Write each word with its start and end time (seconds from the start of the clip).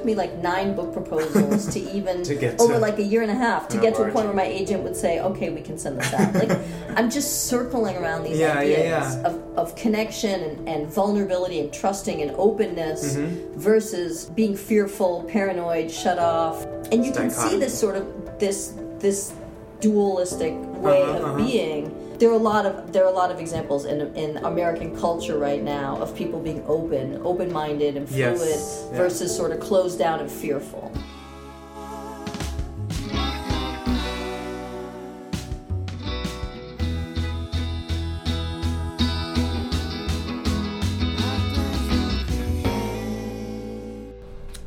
took 0.00 0.06
me 0.06 0.14
like 0.14 0.34
nine 0.38 0.74
book 0.74 0.92
proposals 0.94 1.66
to 1.74 1.78
even 1.94 2.22
To 2.22 2.34
get 2.34 2.58
over 2.60 2.74
to- 2.74 2.78
like 2.78 2.98
a 2.98 3.02
year 3.02 3.20
and 3.22 3.30
a 3.30 3.34
half 3.34 3.68
to 3.68 3.78
get 3.78 3.94
to 3.96 4.02
a 4.04 4.10
point 4.10 4.26
where 4.26 4.34
my 4.34 4.44
agent 4.60 4.82
would 4.82 4.96
say, 4.96 5.20
"Okay, 5.20 5.50
we 5.50 5.60
can 5.60 5.76
send 5.78 5.98
this 6.00 6.12
out." 6.14 6.34
Like 6.34 6.50
I'm 6.96 7.10
just 7.10 7.46
circling 7.48 7.96
around 7.96 8.24
these 8.24 8.38
Yeah, 8.38 8.60
yeah, 8.62 8.76
ideas 8.78 9.16
yeah. 9.16 9.26
of, 9.28 9.34
of 9.58 9.76
connection 9.76 10.40
and, 10.42 10.68
and 10.68 10.86
vulnerability 10.88 11.60
and 11.60 11.72
trusting 11.72 12.22
and 12.22 12.30
openness 12.32 13.00
Mm-hmm. 13.16 13.58
versus 13.58 14.26
being 14.26 14.56
fearful, 14.56 15.24
paranoid, 15.28 15.90
shut 15.90 16.18
off. 16.18 16.64
And 16.92 17.04
you 17.04 17.12
can 17.12 17.30
see 17.30 17.58
this 17.58 17.78
sort 17.78 17.96
of 17.96 18.04
this 18.38 18.72
this 18.98 19.32
dualistic 19.80 20.54
way 20.84 21.02
Uh-huh, 21.02 21.18
of 21.18 21.24
uh-huh. 21.24 21.36
being. 21.44 21.82
There 22.20 22.28
are 22.28 22.34
a 22.34 22.36
lot 22.36 22.66
of 22.66 22.92
there 22.92 23.06
are 23.06 23.08
a 23.10 23.16
lot 23.16 23.30
of 23.30 23.40
examples 23.40 23.86
in 23.86 24.14
in 24.14 24.36
American 24.44 24.94
culture 24.94 25.38
right 25.38 25.62
now 25.62 25.96
of 25.96 26.14
people 26.14 26.38
being 26.38 26.62
open, 26.66 27.18
open-minded 27.24 27.96
and 27.96 28.06
fluid 28.06 28.38
Yes, 28.38 28.84
yeah. 28.90 28.96
versus 28.98 29.34
sort 29.34 29.52
of 29.52 29.60
closed 29.60 29.98
down 29.98 30.20
and 30.20 30.30
fearful. 30.30 30.92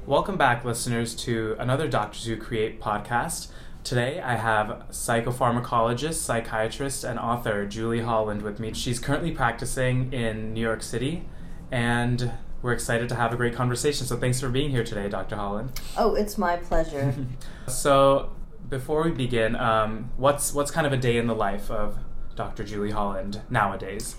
Welcome 0.07 0.37
back, 0.37 0.65
listeners, 0.65 1.13
to 1.17 1.55
another 1.59 1.87
Doctors 1.87 2.25
Who 2.25 2.35
Create 2.35 2.81
podcast. 2.81 3.49
Today 3.83 4.21
I 4.21 4.35
have 4.35 4.85
psychopharmacologist, 4.91 6.15
psychiatrist, 6.15 7.03
and 7.03 7.19
author 7.19 7.65
Julie 7.65 7.99
Holland 8.01 8.41
with 8.41 8.59
me. 8.59 8.73
She's 8.73 8.97
currently 8.97 9.31
practicing 9.31 10.13
in 10.13 10.53
New 10.53 10.61
York 10.61 10.81
City, 10.81 11.25
and 11.69 12.31
we're 12.61 12.71
excited 12.71 13.09
to 13.09 13.15
have 13.15 13.33
a 13.33 13.35
great 13.35 13.53
conversation. 13.53 14.07
So 14.07 14.15
thanks 14.15 14.39
for 14.39 14.47
being 14.47 14.69
here 14.69 14.85
today, 14.85 15.09
Dr. 15.09 15.35
Holland. 15.35 15.81
Oh, 15.97 16.15
it's 16.15 16.37
my 16.37 16.57
pleasure. 16.57 17.13
So 17.67 18.31
before 18.69 19.03
we 19.03 19.11
begin, 19.11 19.55
um, 19.55 20.11
what's 20.17 20.53
what's 20.53 20.69
kind 20.71 20.85
of 20.85 20.91
a 20.91 20.97
day 20.97 21.17
in 21.17 21.27
the 21.27 21.35
life 21.35 21.71
of 21.71 21.97
Dr. 22.35 22.63
Julie 22.65 22.91
Holland 22.91 23.41
nowadays? 23.49 24.15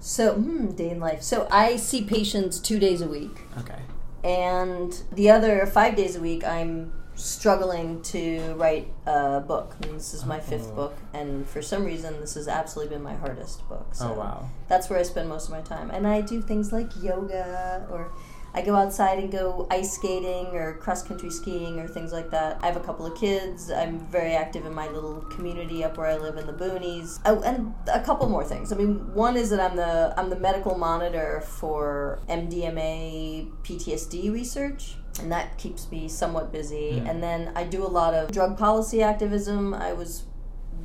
so, 0.00 0.34
hmm, 0.34 0.72
day 0.72 0.90
in 0.90 0.98
life. 0.98 1.22
So 1.22 1.46
I 1.48 1.76
see 1.76 2.02
patients 2.02 2.58
two 2.58 2.80
days 2.80 3.00
a 3.00 3.06
week. 3.06 3.42
Okay. 3.58 3.80
and 4.24 5.02
the 5.12 5.30
other 5.30 5.64
five 5.66 5.96
days 5.96 6.14
a 6.16 6.20
week 6.20 6.44
i'm 6.44 6.92
struggling 7.14 8.00
to 8.02 8.54
write 8.54 8.88
a 9.06 9.40
book 9.40 9.76
and 9.82 9.94
this 9.96 10.14
is 10.14 10.24
my 10.24 10.40
fifth 10.40 10.68
Oh. 10.72 10.74
book 10.76 10.94
and 11.12 11.46
for 11.46 11.60
some 11.62 11.84
reason 11.84 12.20
this 12.20 12.34
has 12.34 12.48
absolutely 12.48 12.94
been 12.94 13.02
my 13.02 13.14
hardest 13.14 13.68
book 13.68 13.86
so 13.94 14.10
Oh 14.12 14.18
wow. 14.18 14.48
that's 14.68 14.88
where 14.88 14.98
i 14.98 15.02
spend 15.02 15.28
most 15.28 15.46
of 15.46 15.50
my 15.52 15.60
time 15.60 15.90
and 15.90 16.06
i 16.06 16.20
do 16.20 16.40
things 16.40 16.72
like 16.72 16.88
yoga 17.02 17.86
or 17.90 18.10
i 18.54 18.62
go 18.62 18.74
outside 18.74 19.18
and 19.18 19.30
go 19.32 19.66
ice 19.70 19.94
skating 19.94 20.46
or 20.54 20.74
cross 20.74 21.02
country 21.02 21.30
skiing 21.30 21.78
or 21.78 21.88
things 21.88 22.12
like 22.12 22.30
that. 22.30 22.58
I 22.62 22.66
have 22.66 22.76
a 22.76 22.80
couple 22.80 23.06
of 23.06 23.16
kids. 23.18 23.70
I'm 23.70 23.98
very 23.98 24.32
active 24.34 24.66
in 24.66 24.74
my 24.74 24.88
little 24.88 25.20
community 25.34 25.84
up 25.84 25.96
where 25.96 26.08
i 26.08 26.16
live 26.16 26.36
in 26.36 26.46
the 26.46 26.52
boonies. 26.52 27.20
Oh, 27.24 27.40
and 27.42 27.74
a 27.92 28.00
couple 28.00 28.28
more 28.28 28.44
things. 28.44 28.72
I 28.72 28.76
mean 28.76 29.14
one 29.14 29.36
is 29.36 29.50
that 29.50 29.60
i'm 29.60 29.76
the 29.76 30.14
i'm 30.18 30.30
the 30.30 30.38
medical 30.38 30.76
monitor 30.76 31.42
for 31.46 32.20
mdma 32.28 33.50
ptsd 33.62 34.32
research 34.32 34.96
and 35.20 35.30
that 35.30 35.58
keeps 35.58 35.90
me 35.90 36.08
somewhat 36.08 36.52
busy. 36.52 36.92
Mm. 36.92 37.10
and 37.10 37.22
then 37.22 37.52
i 37.54 37.64
do 37.64 37.84
a 37.84 37.92
lot 38.00 38.14
of 38.14 38.32
drug 38.32 38.58
policy 38.58 39.02
activism. 39.02 39.74
I 39.74 39.92
was 39.92 40.24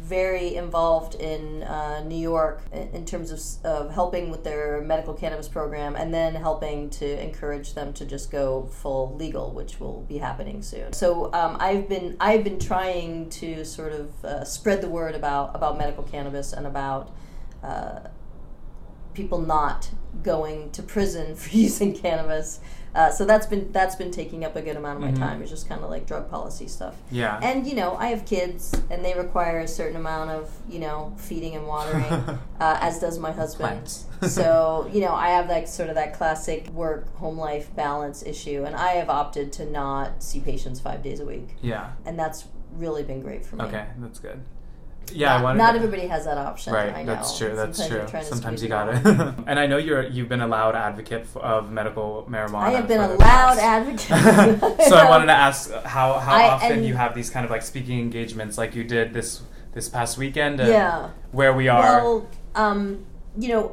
very 0.08 0.56
involved 0.56 1.16
in 1.16 1.64
uh, 1.64 2.02
New 2.04 2.18
York 2.18 2.62
in, 2.72 3.06
terms 3.06 3.32
of, 3.32 3.66
of 3.66 3.92
helping 3.94 4.32
with 4.32 4.44
their 4.44 4.82
medical 4.82 5.14
cannabis 5.14 5.50
program 5.50 5.96
and 5.96 6.14
then 6.14 6.34
helping 6.34 6.90
to 6.90 7.22
encourage 7.22 7.74
them 7.74 7.92
to 7.94 8.06
just 8.06 8.32
go 8.32 8.64
full 8.68 9.16
legal, 9.16 9.52
which 9.52 9.80
will 9.80 10.02
be 10.04 10.18
happening 10.18 10.62
soon. 10.62 10.94
So 10.94 11.32
um, 11.34 11.58
I've 11.60 11.90
been 11.90 12.16
I've 12.20 12.44
been 12.44 12.60
trying 12.60 13.30
to 13.32 13.66
sort 13.66 13.92
of 13.92 14.26
uh, 14.26 14.46
spread 14.46 14.82
the 14.82 14.90
word 14.90 15.14
about 15.14 15.56
about 15.56 15.78
medical 15.78 16.04
cannabis 16.04 16.54
and 16.54 16.66
about. 16.66 17.12
Uh, 17.62 18.00
people 19.18 19.42
not 19.42 19.90
going 20.24 20.70
to 20.72 20.82
prison 20.84 21.36
for 21.42 21.50
using 21.50 21.94
cannabis 21.94 22.60
uh, 22.96 23.12
so 23.12 23.26
that's 23.26 23.46
been 23.46 23.72
that's 23.74 23.96
been 23.96 24.10
taking 24.10 24.44
up 24.44 24.56
a 24.56 24.62
good 24.62 24.76
amount 24.76 24.96
of 24.98 25.02
my 25.04 25.12
Mhm. 25.12 25.20
time 25.20 25.42
it's 25.42 25.52
just 25.52 25.68
kind 25.70 25.84
of 25.84 25.90
like 25.90 26.08
drug 26.08 26.30
policy 26.32 26.68
stuff 26.68 26.96
Yeah. 27.12 27.40
and 27.44 27.68
you 27.68 27.76
know, 27.76 27.96
I 27.96 28.08
have 28.08 28.26
kids, 28.26 28.74
and 28.90 29.04
they 29.06 29.14
require 29.14 29.60
a 29.60 29.68
certain 29.68 29.98
amount 29.98 30.32
of 30.32 30.50
you 30.70 30.80
know 30.80 31.14
feeding 31.18 31.54
and 31.56 31.68
watering, 31.68 32.04
uh, 32.60 32.78
as 32.88 33.00
does 33.00 33.20
my 33.20 33.32
husband. 33.32 33.86
So 34.40 34.90
you 34.92 35.02
know, 35.02 35.14
I 35.14 35.30
have 35.38 35.48
that 35.50 35.70
sort 35.70 35.90
of 35.90 35.96
that 35.96 36.12
classic 36.18 36.70
work 36.70 37.16
home 37.18 37.38
life 37.38 37.68
balance 37.76 38.24
issue, 38.24 38.64
and 38.66 38.76
I 38.76 38.92
have 38.94 39.10
opted 39.12 39.52
to 39.58 39.64
not 39.70 40.24
see 40.24 40.40
patients 40.40 40.80
five 40.80 41.04
days 41.04 41.20
a 41.20 41.26
week, 41.26 41.50
yeah. 41.62 41.92
and 42.06 42.18
that's 42.18 42.46
really 42.84 43.04
been 43.04 43.22
great 43.22 43.46
for 43.46 43.58
me. 43.58 43.66
Okay, 43.66 43.86
that's 44.00 44.18
good. 44.20 44.40
Yeah, 45.14 45.34
I 45.34 45.38
not, 45.38 45.44
wanted 45.44 45.58
not 45.60 45.72
to- 45.72 45.78
everybody 45.78 46.08
has 46.08 46.26
that 46.26 46.38
option. 46.38 46.74
Right, 46.74 46.94
I 46.94 47.04
know. 47.04 47.14
that's 47.16 47.38
true. 47.38 47.56
That's 47.56 47.78
Sometimes 47.78 48.12
true. 48.12 48.22
Sometimes 48.24 48.64
you 48.64 48.70
got 48.70 48.90
it. 48.90 49.06
and 49.48 49.60
I 49.60 49.66
know 49.68 49.78
you're 49.78 50.04
you've 50.04 50.30
been 50.30 50.42
a 50.42 50.48
loud 50.48 50.76
advocate 50.76 51.22
f 51.22 51.38
of 51.38 51.72
medical 51.72 52.28
marijuana. 52.30 52.64
I 52.64 52.72
have 52.72 52.88
been 52.88 53.02
a 53.02 53.14
loud 53.16 53.58
advocate. 53.58 54.60
so 54.90 54.96
I 54.96 55.10
wanted 55.10 55.28
to 55.28 55.34
ask 55.34 55.72
how 55.84 56.20
how 56.20 56.36
I- 56.36 56.50
often 56.50 56.84
you 56.84 56.96
have 56.96 57.16
these 57.16 57.30
kind 57.30 57.46
of 57.46 57.52
like 57.52 57.62
speaking 57.62 58.00
engagements, 58.00 58.58
like 58.58 58.76
you 58.76 58.84
did 58.84 59.14
this 59.14 59.42
this 59.74 59.90
past 59.90 60.18
weekend. 60.18 60.60
and 60.60 60.70
yeah. 60.70 61.10
Where 61.32 61.54
we 61.54 61.68
are. 61.68 61.82
Well, 62.04 62.28
um, 62.56 63.06
you 63.38 63.50
know, 63.50 63.72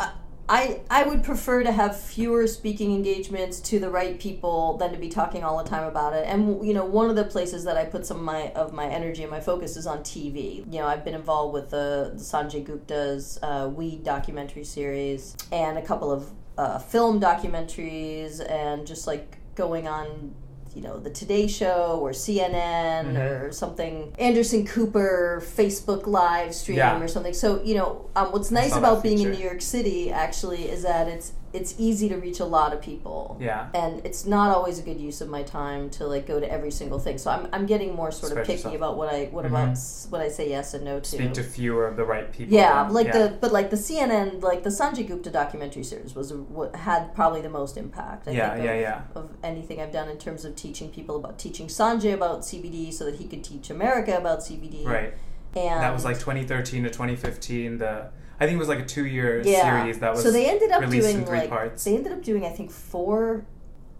I 0.48 0.80
I 0.90 1.04
would 1.04 1.22
prefer 1.22 1.62
to 1.62 1.72
have 1.72 1.98
fewer 1.98 2.46
speaking 2.46 2.94
engagements 2.94 3.60
to 3.60 3.78
the 3.78 3.88
right 3.88 4.18
people 4.20 4.76
than 4.76 4.92
to 4.92 4.98
be 4.98 5.08
talking 5.08 5.42
all 5.42 5.62
the 5.62 5.68
time 5.68 5.84
about 5.84 6.12
it. 6.12 6.26
And 6.26 6.66
you 6.66 6.74
know, 6.74 6.84
one 6.84 7.08
of 7.08 7.16
the 7.16 7.24
places 7.24 7.64
that 7.64 7.76
I 7.76 7.84
put 7.84 8.04
some 8.04 8.18
of 8.18 8.24
my 8.24 8.50
of 8.52 8.72
my 8.72 8.86
energy 8.86 9.22
and 9.22 9.30
my 9.30 9.40
focus 9.40 9.76
is 9.76 9.86
on 9.86 10.00
TV. 10.00 10.70
You 10.72 10.80
know, 10.80 10.86
I've 10.86 11.04
been 11.04 11.14
involved 11.14 11.54
with 11.54 11.70
the, 11.70 12.12
the 12.14 12.20
Sanjay 12.20 12.64
Gupta's 12.64 13.38
uh, 13.42 13.70
Weed 13.74 14.04
documentary 14.04 14.64
series 14.64 15.36
and 15.50 15.78
a 15.78 15.82
couple 15.82 16.12
of 16.12 16.30
uh, 16.58 16.78
film 16.78 17.20
documentaries 17.20 18.40
and 18.50 18.86
just 18.86 19.06
like 19.06 19.38
going 19.54 19.88
on 19.88 20.34
you 20.74 20.82
know 20.82 20.98
the 20.98 21.10
Today 21.10 21.46
Show 21.46 21.98
or 22.02 22.10
CNN 22.12 23.14
Mhm. 23.14 23.16
or 23.48 23.52
something 23.52 24.12
Anderson 24.18 24.66
Cooper 24.66 25.42
Facebook 25.56 26.06
live 26.06 26.54
stream 26.54 26.78
Yeah. 26.78 27.00
or 27.00 27.08
something. 27.08 27.32
So 27.34 27.62
you 27.62 27.74
know 27.76 28.06
um, 28.16 28.32
what's 28.32 28.50
nice 28.50 28.74
about 28.76 29.02
being 29.02 29.20
in. 29.20 29.30
New 29.30 29.38
York 29.38 29.62
City 29.62 30.10
actually 30.10 30.68
is 30.68 30.82
that 30.82 31.08
it's 31.08 31.32
it's 31.54 31.74
easy 31.78 32.08
to 32.08 32.16
reach 32.16 32.40
a 32.40 32.44
lot 32.44 32.72
of 32.74 32.82
people. 32.82 33.38
Yeah. 33.40 33.68
And 33.74 34.04
it's 34.04 34.26
not 34.26 34.54
always 34.54 34.80
a 34.80 34.82
good 34.82 35.00
use 35.00 35.20
of 35.20 35.28
my 35.28 35.44
time 35.44 35.88
to 35.90 36.04
like 36.06 36.26
go 36.26 36.40
to 36.40 36.50
every 36.50 36.72
single 36.72 36.98
thing. 36.98 37.16
So 37.16 37.30
I'm, 37.30 37.48
I'm 37.52 37.64
getting 37.64 37.94
more 37.94 38.10
sort 38.10 38.32
of 38.32 38.38
picky 38.38 38.54
yourself. 38.54 38.74
about 38.74 38.96
what 38.96 39.08
I 39.08 39.26
what 39.26 39.44
Mhm. 39.44 39.48
about 39.48 39.78
what 40.10 40.20
I 40.20 40.28
say 40.28 40.50
yes 40.50 40.74
and 40.74 40.84
no 40.84 40.98
to. 40.98 41.08
Speak 41.08 41.32
to 41.34 41.44
fewer 41.44 41.86
of 41.86 41.96
the 41.96 42.04
right 42.04 42.30
people. 42.32 42.52
Yeah, 42.52 42.82
then. 42.84 42.92
like 42.92 43.06
yeah. 43.06 43.18
the 43.18 43.38
but 43.40 43.52
like 43.52 43.70
the 43.70 43.76
CNN 43.76 44.42
like 44.42 44.64
the 44.64 44.70
Sanjay 44.70 45.06
Gupta 45.06 45.30
documentary 45.30 45.84
series 45.84 46.14
was 46.16 46.32
what 46.34 46.74
had 46.74 47.14
probably 47.14 47.40
the 47.40 47.48
most 47.48 47.76
impact. 47.76 48.26
I 48.26 48.32
Yeah, 48.32 48.52
think, 48.54 48.64
yeah, 48.64 48.72
of, 48.72 48.80
yeah. 48.80 49.02
Of 49.14 49.30
anything 49.44 49.80
I've 49.80 49.92
done 49.92 50.08
in 50.08 50.18
terms 50.18 50.44
of 50.44 50.56
teaching 50.56 50.90
people 50.90 51.14
about 51.16 51.38
teaching 51.38 51.68
Sanjay 51.68 52.12
about 52.14 52.40
CBD 52.44 52.92
so 52.92 53.04
that 53.04 53.14
he 53.14 53.26
could 53.26 53.44
teach 53.44 53.70
America 53.70 54.16
about 54.16 54.40
CBD. 54.40 54.84
Right. 54.84 55.14
And 55.56 55.80
that 55.80 55.94
was 55.94 56.04
like 56.04 56.18
2013 56.18 56.82
to 56.82 56.90
2015. 56.90 57.78
The 57.78 58.08
I 58.40 58.46
think 58.46 58.56
it 58.56 58.58
was 58.58 58.68
like 58.68 58.80
a 58.80 58.84
two-year 58.84 59.42
yeah. 59.44 59.62
series 59.80 59.98
that 60.00 60.12
was 60.12 60.22
so 60.22 60.30
they 60.30 60.48
ended 60.50 60.70
up 60.72 60.80
released 60.82 61.06
doing 61.06 61.18
in 61.20 61.24
three 61.26 61.38
like 61.40 61.48
parts. 61.50 61.84
they 61.84 61.96
ended 61.96 62.12
up 62.12 62.22
doing 62.22 62.44
I 62.44 62.50
think 62.50 62.70
four. 62.70 63.44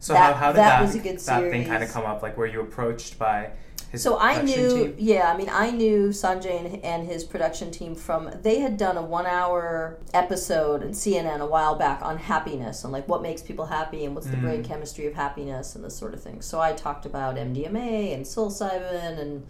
So 0.01 0.13
that- 0.13 0.35
how, 0.35 0.41
how 0.41 0.47
did 0.53 0.57
that 0.59 0.81
that, 0.81 0.83
was 0.83 0.95
a 0.95 0.99
good 0.99 1.19
that 1.21 1.51
thing 1.51 1.67
kind 1.67 1.83
of 1.83 1.91
come 1.91 2.05
up? 2.05 2.23
Like, 2.23 2.37
were 2.37 2.47
you 2.47 2.61
approached 2.61 3.19
by 3.19 3.51
his 3.91 4.03
So 4.03 4.19
I 4.19 4.43
knew, 4.43 4.87
team? 4.89 4.95
yeah, 4.99 5.33
I 5.33 5.37
mean, 5.37 5.49
I 5.51 5.71
knew 5.71 6.09
Sanjay 6.09 6.59
and, 6.63 6.85
and 6.85 7.07
his 7.07 7.25
production 7.25 7.71
team 7.71 7.95
from. 7.95 8.29
They 8.43 8.59
had 8.59 8.77
done 8.77 8.97
a 8.99 9.03
one-hour 9.03 9.99
episode 10.13 10.83
in 10.83 10.91
CNN 10.91 11.41
a 11.41 11.47
while 11.47 11.77
back 11.77 12.03
on 12.03 12.19
happiness 12.19 12.85
and 12.85 12.93
like 12.93 13.09
what 13.09 13.23
makes 13.23 13.41
people 13.41 13.67
happy 13.67 14.05
and 14.05 14.15
what's 14.15 14.27
the 14.27 14.37
Mm. 14.37 14.43
brain 14.43 14.65
chemistry 14.65 15.07
of 15.07 15.15
happiness 15.15 15.75
and 15.75 15.83
this 15.85 15.97
sort 15.97 16.13
of 16.13 16.21
thing. 16.23 16.43
So 16.43 16.61
I 16.61 16.73
talked 16.73 17.07
about 17.07 17.37
MDMA 17.37 18.13
and 18.13 18.27
psilocybin 18.27 19.19
and 19.19 19.47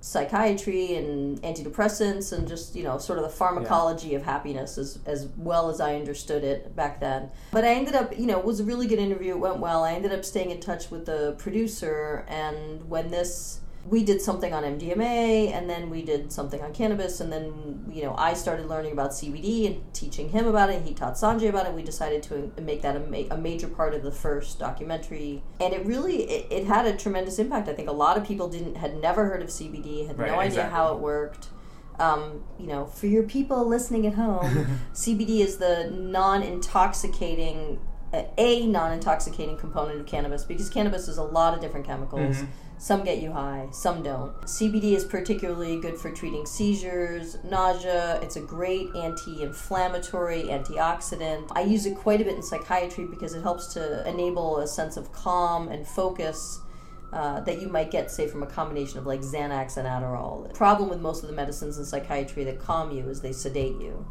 psychiatry 0.00 0.94
and 0.94 1.40
antidepressants 1.42 2.32
and 2.32 2.48
just 2.48 2.74
you 2.74 2.82
know 2.82 2.96
sort 2.96 3.18
of 3.18 3.24
the 3.24 3.30
pharmacology 3.30 4.14
of 4.14 4.22
happiness 4.22 4.78
as 4.78 4.98
as 5.04 5.28
well 5.36 5.68
as 5.68 5.80
I 5.80 5.94
understood 5.96 6.42
it 6.42 6.74
back 6.74 7.00
then. 7.00 7.30
But 7.52 7.64
I 7.64 7.74
ended 7.74 7.94
up 7.94 8.18
you 8.18 8.26
know 8.26 8.38
it 8.38 8.44
was 8.44 8.60
a 8.60 8.64
really 8.64 8.86
good 8.86 8.98
interview. 8.98 9.32
It 9.32 9.40
went 9.40 9.58
well. 9.58 9.84
I 9.84 9.92
ended 9.92 10.12
up 10.12 10.24
staying 10.24 10.50
in 10.50 10.60
touch 10.60 10.90
with 10.90 11.06
the 11.06 11.34
producer, 11.38 12.24
and 12.28 12.88
when 12.88 13.10
this 13.10 13.60
we 13.88 14.04
did 14.04 14.20
something 14.20 14.52
on 14.52 14.62
MDMA 14.62 15.52
and 15.52 15.68
then 15.68 15.88
we 15.88 16.02
did 16.02 16.30
something 16.30 16.60
on 16.60 16.72
cannabis 16.74 17.18
and 17.20 17.32
then 17.32 17.86
you 17.90 18.02
know 18.02 18.14
I 18.16 18.34
started 18.34 18.66
learning 18.66 18.92
about 18.92 19.10
CBD 19.12 19.66
and 19.66 19.94
teaching 19.94 20.28
him 20.28 20.46
about 20.46 20.68
it. 20.70 20.82
He 20.82 20.92
taught 20.92 21.14
Sanjay 21.14 21.48
about 21.48 21.66
it. 21.66 21.72
We 21.72 21.82
decided 21.82 22.22
to 22.24 22.52
make 22.60 22.82
that 22.82 22.94
a, 22.96 23.00
ma- 23.00 23.34
a 23.34 23.38
major 23.38 23.68
part 23.68 23.94
of 23.94 24.02
the 24.02 24.12
first 24.12 24.58
documentary, 24.58 25.42
and 25.60 25.72
it 25.72 25.86
really 25.86 26.24
it, 26.24 26.46
it 26.52 26.66
had 26.66 26.84
a 26.86 26.94
tremendous 26.96 27.38
impact. 27.38 27.68
I 27.68 27.72
think 27.72 27.88
a 27.88 27.92
lot 27.92 28.18
of 28.18 28.26
people 28.26 28.48
didn't 28.48 28.76
had 28.76 29.00
never 29.00 29.24
heard 29.24 29.40
of 29.42 29.48
CBD, 29.48 30.06
had 30.06 30.18
Right, 30.18 30.28
no 30.30 30.34
idea 30.38 30.46
exactly. 30.48 30.76
how 30.76 30.92
it 30.94 31.00
worked. 31.00 31.48
Um, 31.98 32.44
you 32.58 32.66
know, 32.66 32.86
for 32.86 33.06
your 33.08 33.24
people 33.24 33.66
listening 33.66 34.06
at 34.06 34.14
home, 34.14 34.78
CBD 34.94 35.40
is 35.40 35.56
the 35.58 35.90
non-intoxicating 35.90 37.78
a 38.36 38.66
non-intoxicating 38.66 39.56
component 39.56 40.00
of 40.00 40.06
cannabis 40.06 40.42
because 40.44 40.68
cannabis 40.68 41.06
is 41.06 41.16
a 41.16 41.22
lot 41.22 41.54
of 41.54 41.60
different 41.60 41.86
chemicals. 41.86 42.36
Mhm. 42.38 42.46
Some 42.80 43.04
get 43.04 43.20
you 43.20 43.30
high, 43.30 43.68
some 43.72 44.02
don't. 44.02 44.34
CBD 44.46 44.94
is 44.94 45.04
particularly 45.04 45.78
good 45.78 45.98
for 45.98 46.10
treating 46.10 46.46
seizures, 46.46 47.36
nausea. 47.44 48.18
It's 48.22 48.36
a 48.36 48.40
great 48.40 48.88
anti 48.96 49.42
inflammatory, 49.42 50.44
antioxidant. 50.44 51.52
I 51.52 51.60
use 51.60 51.84
it 51.84 51.94
quite 51.94 52.22
a 52.22 52.24
bit 52.24 52.36
in 52.36 52.42
psychiatry 52.42 53.04
because 53.04 53.34
it 53.34 53.42
helps 53.42 53.74
to 53.74 54.08
enable 54.08 54.60
a 54.60 54.66
sense 54.66 54.96
of 54.96 55.12
calm 55.12 55.68
and 55.68 55.86
focus. 55.86 56.60
Uh, 57.12 57.40
that 57.40 57.60
you 57.60 57.68
might 57.68 57.90
get, 57.90 58.08
say, 58.08 58.28
from 58.28 58.44
a 58.44 58.46
combination 58.46 58.96
of 58.96 59.04
like 59.04 59.20
Xanax 59.20 59.76
and 59.76 59.86
Adderall. 59.86 60.46
The 60.46 60.54
problem 60.54 60.88
with 60.88 61.00
most 61.00 61.24
of 61.24 61.28
the 61.28 61.34
medicines 61.34 61.76
in 61.76 61.84
psychiatry 61.84 62.44
that 62.44 62.60
calm 62.60 62.92
you 62.92 63.08
is 63.08 63.20
they 63.20 63.32
sedate 63.32 63.80
you. 63.80 64.06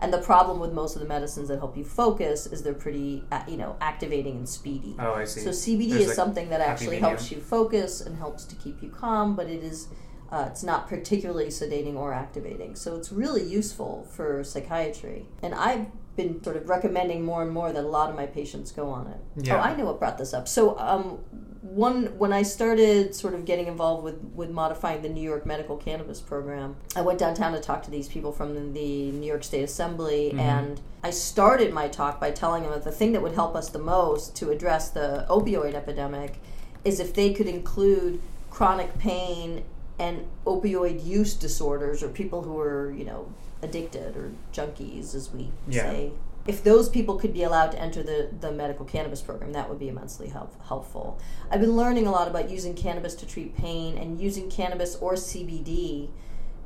And 0.00 0.12
the 0.12 0.18
problem 0.18 0.60
with 0.60 0.72
most 0.72 0.96
of 0.96 1.02
the 1.02 1.08
medicines 1.08 1.48
that 1.48 1.58
help 1.58 1.76
you 1.76 1.84
focus 1.84 2.46
is 2.46 2.62
they're 2.62 2.74
pretty, 2.74 3.24
uh, 3.30 3.42
you 3.48 3.56
know, 3.56 3.76
activating 3.80 4.36
and 4.36 4.48
speedy. 4.48 4.96
Oh, 4.98 5.14
I 5.14 5.24
see. 5.24 5.40
So 5.40 5.50
CBD 5.50 5.90
There's 5.90 6.10
is 6.10 6.14
something 6.14 6.50
that 6.50 6.60
actually 6.60 6.98
helps 6.98 7.30
you 7.30 7.40
focus 7.40 8.00
and 8.00 8.16
helps 8.16 8.44
to 8.44 8.56
keep 8.56 8.82
you 8.82 8.90
calm, 8.90 9.34
but 9.34 9.48
it 9.48 9.62
is 9.62 9.88
uh, 10.30 10.46
it's 10.50 10.64
not 10.64 10.88
particularly 10.88 11.46
sedating 11.46 11.94
or 11.94 12.12
activating. 12.12 12.74
So 12.74 12.96
it's 12.96 13.12
really 13.12 13.44
useful 13.44 14.06
for 14.10 14.42
psychiatry. 14.42 15.26
And 15.42 15.54
I've 15.54 15.86
been 16.16 16.42
sort 16.44 16.56
of 16.56 16.68
recommending 16.68 17.24
more 17.24 17.42
and 17.42 17.50
more 17.50 17.72
that 17.72 17.82
a 17.84 17.88
lot 17.88 18.08
of 18.10 18.16
my 18.16 18.26
patients 18.26 18.70
go 18.72 18.88
on 18.90 19.06
it. 19.08 19.46
Yeah. 19.46 19.56
Oh, 19.56 19.60
I 19.60 19.74
know 19.76 19.84
what 19.86 19.98
brought 19.98 20.16
this 20.18 20.32
up. 20.32 20.46
So 20.46 20.78
um, 20.78 21.18
one 21.62 22.16
when 22.18 22.32
I 22.32 22.42
started 22.42 23.14
sort 23.14 23.34
of 23.34 23.44
getting 23.44 23.66
involved 23.66 24.04
with 24.04 24.20
with 24.34 24.50
modifying 24.50 25.02
the 25.02 25.08
New 25.08 25.22
York 25.22 25.44
medical 25.46 25.76
cannabis 25.76 26.20
program, 26.20 26.76
I 26.94 27.00
went 27.00 27.18
downtown 27.18 27.52
to 27.52 27.60
talk 27.60 27.82
to 27.84 27.90
these 27.90 28.06
people 28.08 28.32
from 28.32 28.72
the 28.74 29.10
New 29.12 29.26
York 29.26 29.42
State 29.44 29.62
Assembly, 29.64 30.32
Mhm. 30.34 30.38
and 30.40 30.80
I 31.02 31.10
started 31.10 31.72
my 31.72 31.88
talk 31.88 32.20
by 32.20 32.30
telling 32.30 32.62
them 32.62 32.72
that 32.72 32.84
the 32.84 32.92
thing 32.92 33.12
that 33.12 33.22
would 33.22 33.34
help 33.34 33.56
us 33.56 33.68
the 33.70 33.78
most 33.78 34.36
to 34.36 34.50
address 34.50 34.90
the 34.90 35.26
opioid 35.28 35.74
epidemic 35.74 36.38
is 36.84 37.00
if 37.00 37.14
they 37.14 37.32
could 37.32 37.46
include 37.48 38.20
chronic 38.50 38.96
pain 38.98 39.64
and 39.98 40.26
opioid 40.46 41.04
use 41.04 41.34
disorders 41.34 42.02
or 42.02 42.08
people 42.08 42.42
who 42.42 42.58
are 42.58 42.92
you 42.92 43.04
know 43.04 43.26
addicted 43.64 44.16
or 44.16 44.32
junkies 44.52 45.14
as 45.14 45.32
we 45.32 45.50
Yeah. 45.68 45.82
say 45.82 46.12
if 46.46 46.62
those 46.62 46.88
people 46.90 47.16
could 47.16 47.32
be 47.32 47.42
allowed 47.42 47.72
to 47.72 47.80
enter 47.80 48.02
the, 48.02 48.28
the 48.40 48.52
medical 48.52 48.84
cannabis 48.84 49.22
program, 49.22 49.52
that 49.52 49.68
would 49.68 49.78
be 49.78 49.88
immensely 49.88 50.28
help, 50.28 50.52
helpful. 50.66 51.18
I've 51.50 51.60
been 51.60 51.74
learning 51.74 52.06
a 52.06 52.10
lot 52.10 52.28
about 52.28 52.50
using 52.50 52.74
cannabis 52.74 53.14
to 53.16 53.26
treat 53.26 53.56
pain 53.56 53.96
and 53.96 54.20
using 54.20 54.50
cannabis 54.50 54.94
or 54.96 55.14
CBD 55.14 56.10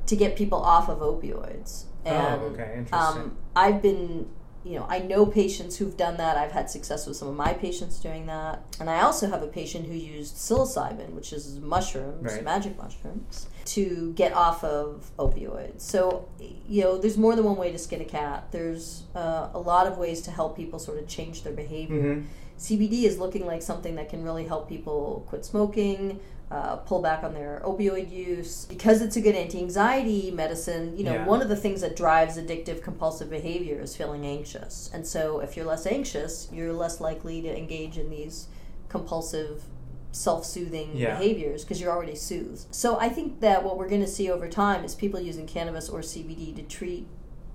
to 0.05 0.15
get 0.17 0.35
people 0.35 0.59
off 0.61 0.89
of 0.89 0.99
opioids. 0.99 1.85
And 2.05 2.41
oh, 2.41 2.45
okay, 2.47 2.73
interesting. 2.77 3.21
um, 3.21 3.37
I've 3.55 3.81
been, 3.81 4.27
you 4.65 4.77
know, 4.77 4.85
I 4.89 4.99
know 4.99 5.25
patients 5.25 5.77
who've 5.77 5.95
done 5.95 6.17
that. 6.17 6.37
I've 6.37 6.51
had 6.51 6.69
success 6.69 7.07
with 7.07 7.15
some 7.15 7.27
of 7.29 7.35
my 7.35 7.53
patients 7.53 7.99
doing 7.99 8.25
that. 8.25 8.61
And 8.79 8.89
I 8.89 9.01
also 9.01 9.29
have 9.29 9.41
a 9.41 9.47
patient 9.47 9.85
who 9.87 9.93
used 9.93 10.35
psilocybin, 10.35 11.11
which 11.11 11.31
is 11.31 11.59
mushrooms, 11.59 12.23
Right. 12.33 12.43
magic 12.43 12.77
mushrooms, 12.77 13.47
to 13.65 14.11
get 14.13 14.33
off 14.33 14.63
of 14.63 15.11
opioids. 15.17 15.81
So, 15.81 16.27
you 16.67 16.83
know, 16.83 16.97
there's 16.97 17.17
more 17.17 17.35
than 17.35 17.45
one 17.45 17.55
way 17.57 17.71
to 17.71 17.77
skin 17.77 18.01
a 18.01 18.05
cat. 18.05 18.47
There's 18.51 19.03
uh, 19.15 19.49
a 19.53 19.59
lot 19.59 19.87
of 19.87 19.97
ways 19.97 20.21
to 20.23 20.31
help 20.31 20.57
people 20.57 20.77
sort 20.79 20.99
of 20.99 21.07
change 21.07 21.43
their 21.43 21.53
behavior. 21.53 22.15
Mhm. 22.15 22.25
CBD 22.57 23.05
is 23.05 23.17
looking 23.17 23.45
like 23.45 23.61
something 23.61 23.95
that 23.95 24.09
can 24.09 24.21
really 24.23 24.43
help 24.43 24.67
people 24.67 25.23
quit 25.29 25.45
smoking, 25.45 26.19
uh, 26.51 26.77
pull 26.77 27.01
back 27.01 27.23
on 27.23 27.33
their 27.33 27.61
opioid 27.63 28.11
use. 28.11 28.65
Because 28.65 29.01
it's 29.01 29.15
a 29.15 29.21
good 29.21 29.35
anti 29.35 29.59
anxiety 29.59 30.31
medicine, 30.31 30.97
you 30.97 31.03
know, 31.03 31.13
Yeah. 31.13 31.25
one 31.27 31.41
of 31.43 31.49
the 31.49 31.55
things 31.55 31.81
that 31.81 31.95
drives 31.95 32.37
addictive 32.37 32.81
compulsive 32.81 33.29
behavior 33.29 33.79
is 33.79 33.95
feeling 33.95 34.25
anxious. 34.25 34.89
And 34.93 35.05
so 35.05 35.39
if 35.41 35.55
you're 35.55 35.65
less 35.67 35.85
anxious, 35.85 36.47
you're 36.51 36.73
less 36.73 36.99
likely 36.99 37.41
to 37.43 37.55
engage 37.55 37.97
in 37.99 38.09
these 38.09 38.47
compulsive 38.87 39.63
self 40.11 40.43
soothing 40.43 40.89
Yeah. 40.95 41.17
behaviors 41.19 41.63
because 41.63 41.79
you're 41.79 41.91
already 41.91 42.15
soothed. 42.15 42.65
So 42.73 42.97
I 42.99 43.09
think 43.09 43.41
that 43.41 43.63
what 43.63 43.77
we're 43.77 43.87
going 43.87 44.01
to 44.01 44.07
see 44.07 44.31
over 44.31 44.47
time 44.47 44.83
is 44.83 44.95
people 44.95 45.19
using 45.19 45.45
cannabis 45.45 45.87
or 45.87 45.99
CBD 46.01 46.51
to 46.55 46.63
treat 46.63 47.05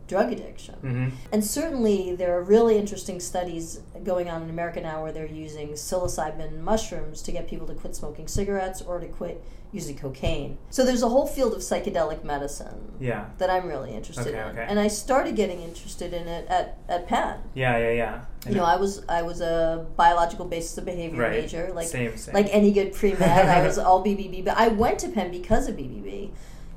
drug 0.06 0.32
addiction. 0.32 0.74
Mhm. 0.82 1.12
And 1.32 1.44
certainly, 1.44 2.14
there 2.14 2.36
are 2.36 2.42
really 2.42 2.76
interesting 2.78 3.20
studies 3.20 3.80
going 4.02 4.28
on 4.28 4.42
in 4.42 4.50
America 4.50 4.80
now 4.80 5.02
where 5.02 5.12
they're 5.12 5.26
using 5.26 5.70
psilocybin 5.70 6.60
mushrooms 6.60 7.22
to 7.22 7.32
get 7.32 7.48
people 7.48 7.66
to 7.68 7.74
quit 7.74 7.96
smoking 7.96 8.28
cigarettes 8.28 8.82
or 8.82 8.98
to 9.00 9.06
quit 9.06 9.42
using 9.72 9.96
cocaine. 9.96 10.56
So 10.70 10.84
there's 10.84 11.02
a 11.02 11.08
whole 11.08 11.26
field 11.26 11.52
of 11.52 11.58
psychedelic 11.58 12.22
medicine 12.22 12.92
Yeah. 13.00 13.24
that 13.38 13.50
I'm 13.50 13.66
really 13.66 13.92
interested 13.92 14.28
Okay, 14.28 14.38
in, 14.40 14.48
okay. 14.50 14.66
and 14.68 14.78
I 14.78 14.86
started 14.86 15.34
getting 15.34 15.60
interested 15.62 16.12
in 16.12 16.28
it 16.28 16.46
at, 16.48 16.78
at 16.88 17.08
Penn. 17.08 17.38
Yeah, 17.54 17.76
yeah, 17.78 17.90
yeah. 17.90 18.20
You 18.48 18.54
know, 18.54 18.64
I 18.64 18.76
was 18.76 19.02
I 19.08 19.22
was 19.22 19.40
a 19.40 19.84
biological 19.96 20.44
basis 20.44 20.78
of 20.78 20.84
behavior 20.84 21.22
right. 21.22 21.40
major, 21.40 21.72
like 21.74 21.88
same, 21.88 22.16
same. 22.16 22.34
like 22.34 22.48
any 22.52 22.70
good 22.72 22.92
pre 22.92 23.14
med. 23.14 23.46
I 23.48 23.66
was 23.66 23.78
all 23.86 24.04
BBB, 24.04 24.44
but 24.44 24.56
I 24.56 24.68
went 24.68 25.00
to 25.00 25.08
Penn 25.08 25.30
because 25.32 25.66
of 25.68 25.76
BBB. 25.76 26.30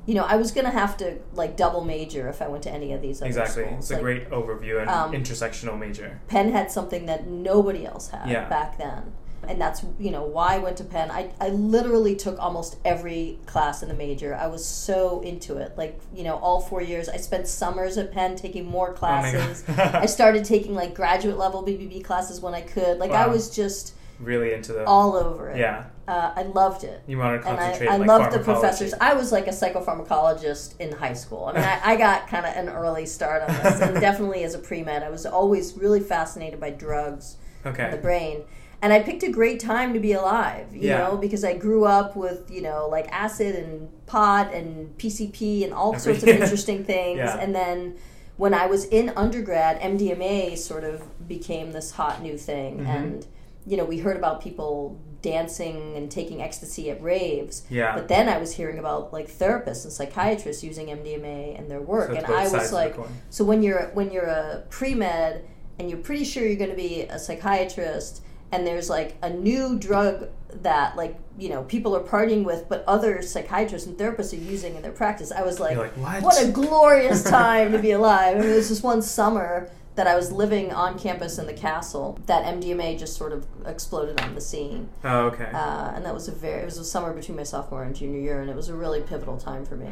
You 0.08 0.14
know, 0.14 0.24
I 0.24 0.36
was 0.36 0.52
gonna 0.52 0.70
have 0.70 0.96
to 0.98 1.18
like 1.34 1.56
double 1.56 1.84
major 1.84 2.28
if 2.28 2.40
I 2.40 2.48
went 2.48 2.62
to 2.62 2.70
any 2.70 2.94
of 2.94 3.02
these 3.02 3.20
other 3.20 3.26
exactly. 3.26 3.64
schools. 3.64 3.78
It's 3.80 3.90
a 3.90 3.94
Like, 3.94 4.02
great 4.02 4.30
overview 4.30 4.80
and 4.80 4.88
um, 4.88 5.12
intersectional 5.12 5.78
major. 5.78 6.18
Penn 6.28 6.50
had 6.50 6.70
something 6.70 7.04
that 7.06 7.26
nobody 7.26 7.84
else 7.84 8.08
had 8.08 8.26
Yeah. 8.28 8.48
back 8.48 8.78
then. 8.78 9.12
And 9.46 9.60
that's, 9.60 9.84
you 10.00 10.10
know, 10.10 10.24
why 10.24 10.54
I 10.56 10.58
went 10.58 10.76
to 10.78 10.84
Penn. 10.84 11.10
I, 11.10 11.30
I 11.40 11.50
literally 11.50 12.16
took 12.16 12.38
almost 12.38 12.76
every 12.84 13.38
class 13.46 13.82
in 13.82 13.88
the 13.88 13.94
major. 13.94 14.34
I 14.34 14.46
was 14.46 14.64
so 14.66 15.20
into 15.20 15.58
it. 15.58 15.76
Like, 15.76 16.00
you 16.14 16.24
know, 16.24 16.36
all 16.36 16.60
four 16.60 16.80
years. 16.82 17.08
I 17.08 17.18
spent 17.18 17.46
summers 17.46 17.96
at 17.98 18.10
Penn 18.10 18.34
taking 18.34 18.64
more 18.66 18.90
Oh 18.90 18.94
classes. 18.94 19.62
God. 19.62 19.78
I 19.94 20.06
started 20.06 20.44
taking 20.44 20.74
like 20.74 20.94
graduate 20.94 21.36
level 21.38 21.62
BBB 21.62 22.02
classes 22.02 22.40
when 22.40 22.52
I 22.54 22.62
could. 22.62 22.98
Like, 22.98 23.10
I 23.12 23.26
was 23.28 23.54
just 23.54 23.92
really 24.18 24.52
into 24.54 24.72
the. 24.72 24.84
all 24.86 25.14
over 25.14 25.50
it. 25.50 25.58
yeah. 25.58 25.84
Uh, 26.08 26.32
I 26.34 26.42
loved 26.42 26.84
it. 26.84 27.02
You 27.06 27.18
want 27.18 27.42
to 27.42 27.48
And 27.48 27.60
I, 27.60 27.84
I 27.94 27.96
like, 27.98 28.08
loved 28.08 28.32
the 28.32 28.38
professors. 28.38 28.94
I 28.98 29.12
was 29.12 29.30
like 29.30 29.46
a 29.46 29.50
psychopharmacologist 29.50 30.80
in 30.80 30.92
high 30.92 31.12
school. 31.12 31.44
I 31.46 31.52
mean, 31.52 31.62
I, 31.64 31.80
I 31.84 31.96
got 31.96 32.28
kind 32.28 32.46
of 32.46 32.56
an 32.56 32.70
early 32.70 33.04
start 33.04 33.42
on 33.42 33.48
this, 33.62 33.80
and 33.82 34.00
definitely 34.00 34.42
as 34.42 34.54
a 34.54 34.58
pre 34.58 34.82
med, 34.82 35.02
I 35.02 35.10
was 35.10 35.26
always 35.26 35.74
really 35.76 36.00
fascinated 36.00 36.58
by 36.60 36.70
drugs 36.70 37.36
and 37.62 37.92
the 37.92 37.98
brain. 37.98 38.42
And 38.80 38.92
I 38.92 39.00
picked 39.02 39.22
a 39.22 39.28
great 39.30 39.60
time 39.60 39.92
to 39.92 40.00
be 40.00 40.12
alive, 40.12 40.74
you 40.74 40.88
Yeah. 40.88 40.98
know, 40.98 41.16
because 41.18 41.44
I 41.44 41.52
grew 41.54 41.84
up 41.84 42.16
with, 42.16 42.50
you 42.50 42.62
know, 42.62 42.88
like 42.88 43.08
acid 43.12 43.54
and 43.56 43.90
pot 44.06 44.54
and 44.54 44.96
PCP 44.96 45.64
and 45.64 45.74
all 45.74 45.98
sorts 45.98 46.22
of 46.22 46.28
interesting 46.30 46.84
things. 46.92 47.18
Yeah. 47.18 47.36
And 47.38 47.54
then 47.54 47.96
when 48.36 48.54
I 48.54 48.66
was 48.66 48.84
in 48.86 49.10
undergrad, 49.10 49.80
MDMA 49.80 50.56
sort 50.56 50.84
of 50.84 51.02
became 51.28 51.72
this 51.72 51.90
hot 51.90 52.22
new 52.22 52.38
thing. 52.38 52.78
Mhm. 52.78 52.86
And, 52.88 53.26
you 53.66 53.76
know, 53.76 53.84
we 53.84 53.98
heard 53.98 54.16
about 54.16 54.40
people 54.40 54.96
dancing 55.22 55.96
and 55.96 56.10
taking 56.10 56.40
ecstasy 56.40 56.90
at 56.90 57.02
raves. 57.02 57.64
Yeah. 57.70 57.94
But 57.94 58.08
then 58.08 58.28
I 58.28 58.38
was 58.38 58.54
hearing 58.54 58.78
about 58.78 59.12
like 59.12 59.28
therapists 59.28 59.84
and 59.84 59.92
psychiatrists 59.92 60.62
using 60.62 60.86
MDMA 60.86 61.58
in 61.58 61.68
their 61.68 61.80
work. 61.80 62.10
So 62.10 62.16
and 62.16 62.26
I 62.26 62.48
was 62.48 62.72
like, 62.72 62.96
so 63.30 63.44
when 63.44 63.62
you're 63.62 63.90
when 63.94 64.10
you're 64.10 64.24
a 64.24 64.64
pre 64.70 64.94
med 64.94 65.44
and 65.78 65.88
you're 65.88 65.98
pretty 65.98 66.24
sure 66.24 66.46
you're 66.46 66.56
going 66.56 66.70
to 66.70 66.76
be 66.76 67.02
a 67.02 67.18
psychiatrist, 67.18 68.22
and 68.50 68.66
there's 68.66 68.88
like 68.88 69.16
a 69.22 69.30
new 69.30 69.78
drug 69.78 70.28
that 70.62 70.96
like 70.96 71.16
you 71.38 71.48
know 71.48 71.62
people 71.64 71.94
are 71.94 72.02
partying 72.02 72.44
with, 72.44 72.68
but 72.68 72.84
other 72.86 73.22
psychiatrists 73.22 73.86
and 73.86 73.96
therapists 73.98 74.32
are 74.32 74.42
using 74.42 74.76
in 74.76 74.82
their 74.82 74.92
practice, 74.92 75.30
I 75.32 75.42
was 75.42 75.60
like, 75.60 75.76
like, 75.76 76.22
what? 76.22 76.42
a 76.42 76.50
glorious 76.50 77.22
time 77.30 77.72
to 77.72 77.78
be 77.78 77.90
alive! 77.92 78.36
I 78.36 78.40
mean, 78.40 78.48
there 78.48 78.56
was 78.56 78.68
this 78.68 78.82
one 78.82 79.02
summer 79.02 79.70
that 79.98 80.06
I 80.06 80.14
was 80.14 80.30
living 80.30 80.72
on 80.72 80.96
campus 80.96 81.38
in 81.38 81.46
the 81.46 81.52
castle 81.52 82.18
that 82.26 82.44
MDMA 82.44 82.96
just 82.96 83.16
sort 83.16 83.32
of 83.32 83.44
exploded 83.66 84.20
on 84.20 84.36
the 84.36 84.40
scene. 84.40 84.88
Oh, 85.02 85.26
okay. 85.26 85.50
Uh, 85.52 85.90
and 85.94 86.06
that 86.06 86.14
was 86.14 86.28
a 86.28 86.32
very 86.32 86.62
it 86.62 86.64
was 86.64 86.78
a 86.78 86.84
summer 86.84 87.12
between 87.12 87.36
my 87.36 87.42
sophomore 87.42 87.82
and 87.82 87.94
junior 87.94 88.20
year 88.20 88.40
and 88.40 88.48
it 88.48 88.54
was 88.54 88.68
a 88.68 88.74
really 88.74 89.00
pivotal 89.02 89.36
time 89.36 89.64
for 89.64 89.76
me 89.76 89.88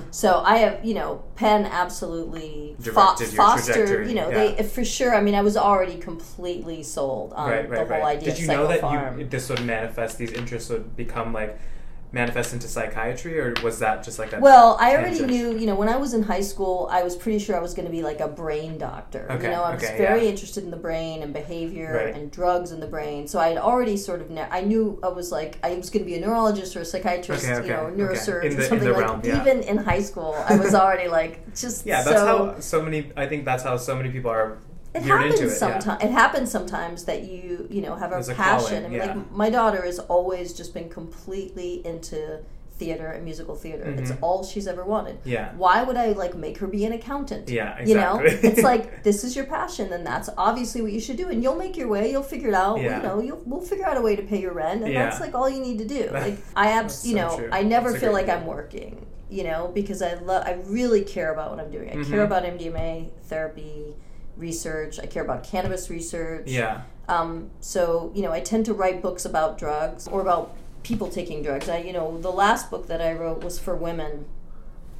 so 0.10 0.42
i 0.44 0.56
have 0.56 0.84
you 0.84 0.94
know 0.94 1.22
penn 1.36 1.66
absolutely 1.66 2.74
fo- 2.80 3.14
fostered 3.16 4.08
you 4.08 4.14
know 4.14 4.30
yeah. 4.30 4.52
they 4.54 4.62
for 4.62 4.84
sure 4.84 5.14
i 5.14 5.20
mean 5.20 5.34
i 5.34 5.42
was 5.42 5.56
already 5.56 5.96
completely 5.96 6.82
sold 6.82 7.32
on 7.34 7.50
right, 7.50 7.68
the 7.68 7.76
whole 7.76 7.86
right. 7.86 8.16
idea 8.16 8.30
Did 8.30 8.40
you 8.40 8.46
know 8.48 8.66
that 8.66 9.18
you, 9.18 9.24
this 9.26 9.48
would 9.48 9.64
manifest? 9.64 10.18
These 10.18 10.32
interests 10.32 10.70
would 10.70 10.96
become 10.96 11.32
like 11.32 11.58
manifest 12.12 12.52
into 12.52 12.68
psychiatry, 12.68 13.40
or 13.40 13.54
was 13.62 13.78
that 13.78 14.04
just 14.04 14.18
like 14.18 14.32
a 14.34 14.38
well, 14.38 14.76
I 14.78 14.94
already 14.96 15.24
knew, 15.24 15.56
you 15.56 15.64
know, 15.66 15.74
when 15.74 15.88
I 15.88 15.96
was 15.96 16.12
in 16.12 16.22
high 16.22 16.42
school, 16.42 16.86
I 16.90 17.02
was 17.02 17.16
pretty 17.16 17.38
sure 17.38 17.56
I 17.56 17.60
was 17.60 17.72
going 17.72 17.86
to 17.86 17.90
be 17.90 18.02
like 18.02 18.20
a 18.20 18.28
brain 18.28 18.76
doctor. 18.76 19.26
Okay, 19.30 19.44
you 19.44 19.50
know, 19.50 19.62
I 19.62 19.74
was 19.74 19.82
okay, 19.82 19.96
very 19.96 20.24
yeah. 20.24 20.30
interested 20.30 20.62
in 20.64 20.70
the 20.70 20.76
brain 20.76 21.22
and 21.22 21.32
behavior 21.32 22.04
Right. 22.04 22.14
and 22.14 22.30
drugs 22.30 22.70
in 22.70 22.80
the 22.80 22.86
brain. 22.86 23.26
So 23.26 23.38
I 23.40 23.48
had 23.48 23.56
already 23.58 23.96
sort 23.96 24.20
of, 24.20 24.30
ne- 24.30 24.48
I 24.50 24.60
knew 24.60 25.00
I 25.02 25.08
was 25.08 25.32
like, 25.32 25.58
I 25.64 25.74
was 25.74 25.88
going 25.88 26.04
to 26.04 26.10
be 26.10 26.16
a 26.16 26.20
neurologist 26.20 26.76
or 26.76 26.80
a 26.80 26.84
psychiatrist, 26.84 27.46
Okay, 27.48 27.66
you 27.66 27.72
know, 27.72 27.90
neurosurgeon, 27.96 28.56
the- 28.56 28.62
in 28.62 28.68
something 28.68 28.88
like. 28.92 28.96
realm, 29.06 29.20
yeah. 29.24 29.40
Even 29.40 29.62
in 29.62 29.78
high 29.78 30.02
school, 30.02 30.34
I 30.46 30.56
was 30.56 30.74
already 30.74 31.08
like 31.08 31.54
just 31.56 31.86
Yeah, 31.90 32.02
that's 32.02 32.20
so. 32.20 32.26
how 32.54 32.60
so 32.60 32.82
many. 32.82 33.10
I 33.16 33.26
think 33.26 33.44
that's 33.46 33.62
how 33.62 33.76
so 33.78 33.96
many 33.96 34.10
people 34.10 34.30
are 34.30 34.58
It 34.94 35.02
happens 35.02 35.34
into 35.34 35.46
it. 35.46 35.48
Yeah. 35.48 35.54
sometimes. 35.54 36.02
It 36.04 36.10
happens 36.10 36.50
sometimes 36.50 37.04
that 37.04 37.22
you 37.24 37.66
you 37.70 37.80
know 37.80 37.94
have 37.96 38.10
a 38.10 38.14
There's 38.16 38.28
a 38.28 38.34
passion. 38.34 38.82
calling, 38.82 38.84
I 38.84 38.88
mean, 38.88 38.98
yeah. 38.98 39.14
like 39.14 39.30
my 39.32 39.50
daughter 39.50 39.82
has 39.82 39.98
always 39.98 40.52
just 40.52 40.74
been 40.74 40.88
completely 40.88 41.84
into 41.86 42.40
theater 42.78 43.06
and 43.06 43.24
musical 43.24 43.54
theater. 43.54 43.84
Mhm. 43.84 43.98
It's 44.00 44.12
all 44.20 44.42
she's 44.44 44.66
ever 44.66 44.84
wanted. 44.84 45.18
Yeah. 45.24 45.52
Why 45.56 45.82
would 45.84 45.96
I 45.96 46.08
like 46.12 46.34
make 46.34 46.58
her 46.58 46.66
be 46.66 46.84
an 46.84 46.92
accountant? 46.92 47.48
Yeah, 47.48 47.76
exactly. 47.78 47.92
You 47.92 47.94
know, 47.98 48.20
it's 48.50 48.62
like 48.62 49.02
this 49.04 49.24
is 49.24 49.34
your 49.36 49.44
passion, 49.46 49.92
and 49.92 50.04
that's 50.06 50.28
obviously 50.36 50.82
what 50.82 50.92
you 50.92 51.00
should 51.00 51.16
do, 51.16 51.28
and 51.28 51.42
you'll 51.42 51.54
make 51.56 51.76
your 51.76 51.88
way. 51.88 52.10
You'll 52.10 52.22
figure 52.22 52.48
it 52.48 52.54
out. 52.54 52.80
Yeah. 52.80 52.96
You 52.96 53.02
know, 53.02 53.20
you'll 53.20 53.42
we'll 53.46 53.60
figure 53.60 53.86
out 53.86 53.96
a 53.96 54.00
way 54.02 54.16
to 54.16 54.22
pay 54.22 54.40
your 54.40 54.52
rent, 54.52 54.82
and 54.82 54.92
Yeah. 54.92 55.04
that's 55.04 55.20
like 55.20 55.34
all 55.34 55.48
you 55.48 55.60
need 55.60 55.78
to 55.78 55.86
do. 55.86 56.10
Like 56.12 56.36
I 56.56 56.72
abs, 56.72 57.06
you 57.06 57.14
know, 57.16 57.36
true. 57.36 57.48
I 57.52 57.62
never 57.62 57.94
feel 57.98 58.12
like 58.12 58.28
I'm 58.28 58.46
working. 58.46 59.06
You 59.30 59.44
know, 59.44 59.70
because 59.72 60.02
I 60.02 60.12
love, 60.14 60.42
I 60.46 60.58
really 60.66 61.02
care 61.04 61.32
about 61.32 61.48
what 61.52 61.58
I'm 61.58 61.70
doing. 61.70 61.88
I 61.88 61.94
Mhm. 61.94 62.10
care 62.10 62.22
about 62.22 62.42
MDMA 62.44 63.12
therapy 63.30 63.96
research. 64.36 64.98
I 64.98 65.06
care 65.06 65.22
about 65.22 65.44
cannabis 65.44 65.90
research. 65.90 66.48
Yeah. 66.48 66.82
Um, 67.08 67.50
so 67.60 68.12
you 68.14 68.22
know, 68.22 68.32
I 68.32 68.40
tend 68.40 68.64
to 68.66 68.74
write 68.74 69.02
books 69.02 69.24
about 69.24 69.58
drugs 69.58 70.08
or 70.08 70.20
about 70.20 70.56
people 70.82 71.08
taking 71.08 71.42
drugs. 71.42 71.68
I, 71.68 71.78
you 71.78 71.92
know, 71.92 72.18
the 72.18 72.30
last 72.30 72.70
book 72.70 72.86
that 72.88 73.00
I 73.00 73.12
wrote 73.12 73.42
was 73.44 73.58
for 73.58 73.74
women. 73.76 74.26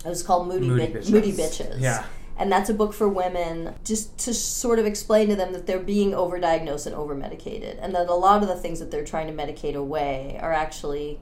It 0.04 0.08
was 0.08 0.22
called 0.22 0.48
Moody, 0.48 0.66
Moody 0.66 0.86
Bi- 0.86 0.98
Bitches. 0.98 1.10
Moody 1.10 1.32
Bitches. 1.32 1.80
Yeah. 1.80 2.04
And 2.36 2.50
that's 2.50 2.70
a 2.70 2.74
book 2.74 2.92
for 2.94 3.08
women, 3.08 3.74
just 3.84 4.18
to 4.20 4.32
sort 4.34 4.78
of 4.78 4.86
explain 4.86 5.28
to 5.28 5.36
them 5.36 5.52
that 5.52 5.66
they're 5.66 5.78
being 5.78 6.12
overdiagnosed 6.12 6.86
and 6.86 6.96
overmedicated, 6.96 7.78
and 7.80 7.94
that 7.94 8.08
a 8.08 8.14
lot 8.14 8.42
of 8.42 8.48
the 8.48 8.56
things 8.56 8.80
that 8.80 8.90
they're 8.90 9.04
trying 9.04 9.26
to 9.26 9.32
medicate 9.32 9.74
away 9.74 10.38
are 10.40 10.52
actually 10.52 11.20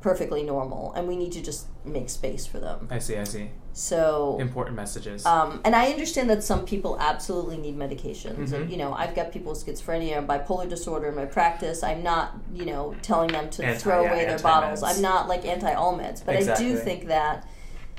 perfectly 0.00 0.42
normal, 0.42 0.92
and 0.92 1.08
we 1.08 1.16
need 1.16 1.32
to 1.32 1.42
just 1.42 1.66
make 1.84 2.08
space 2.08 2.46
for 2.46 2.60
them. 2.60 2.86
I 2.90 2.98
see. 3.00 3.16
I 3.16 3.24
see. 3.24 3.50
So 3.76 4.36
Important 4.40 4.76
messages. 4.76 5.26
um, 5.26 5.60
and 5.64 5.74
I 5.74 5.90
understand 5.90 6.30
that 6.30 6.44
some 6.44 6.64
people 6.64 6.96
absolutely 7.00 7.56
need 7.56 7.76
medications. 7.76 8.50
Mhm. 8.50 8.52
And, 8.52 8.70
you 8.70 8.76
know, 8.76 8.92
I've 8.94 9.16
got 9.16 9.32
people 9.32 9.50
with 9.50 9.66
schizophrenia 9.66 10.16
and 10.16 10.28
bipolar 10.28 10.68
disorder 10.68 11.08
in 11.08 11.16
my 11.16 11.24
practice. 11.24 11.82
I'm 11.82 12.04
not, 12.04 12.36
you 12.54 12.66
know, 12.66 12.94
telling 13.02 13.32
them 13.32 13.50
to 13.50 13.64
Anti- 13.64 13.78
throw 13.80 14.04
yeah, 14.04 14.10
away 14.12 14.24
their 14.26 14.38
bottles. 14.38 14.84
I'm 14.84 15.02
not 15.02 15.28
like 15.28 15.44
anti 15.44 15.72
all 15.74 15.98
meds. 15.98 16.24
But 16.24 16.36
I 16.36 16.54
do 16.54 16.76
think 16.76 17.08
that. 17.08 17.48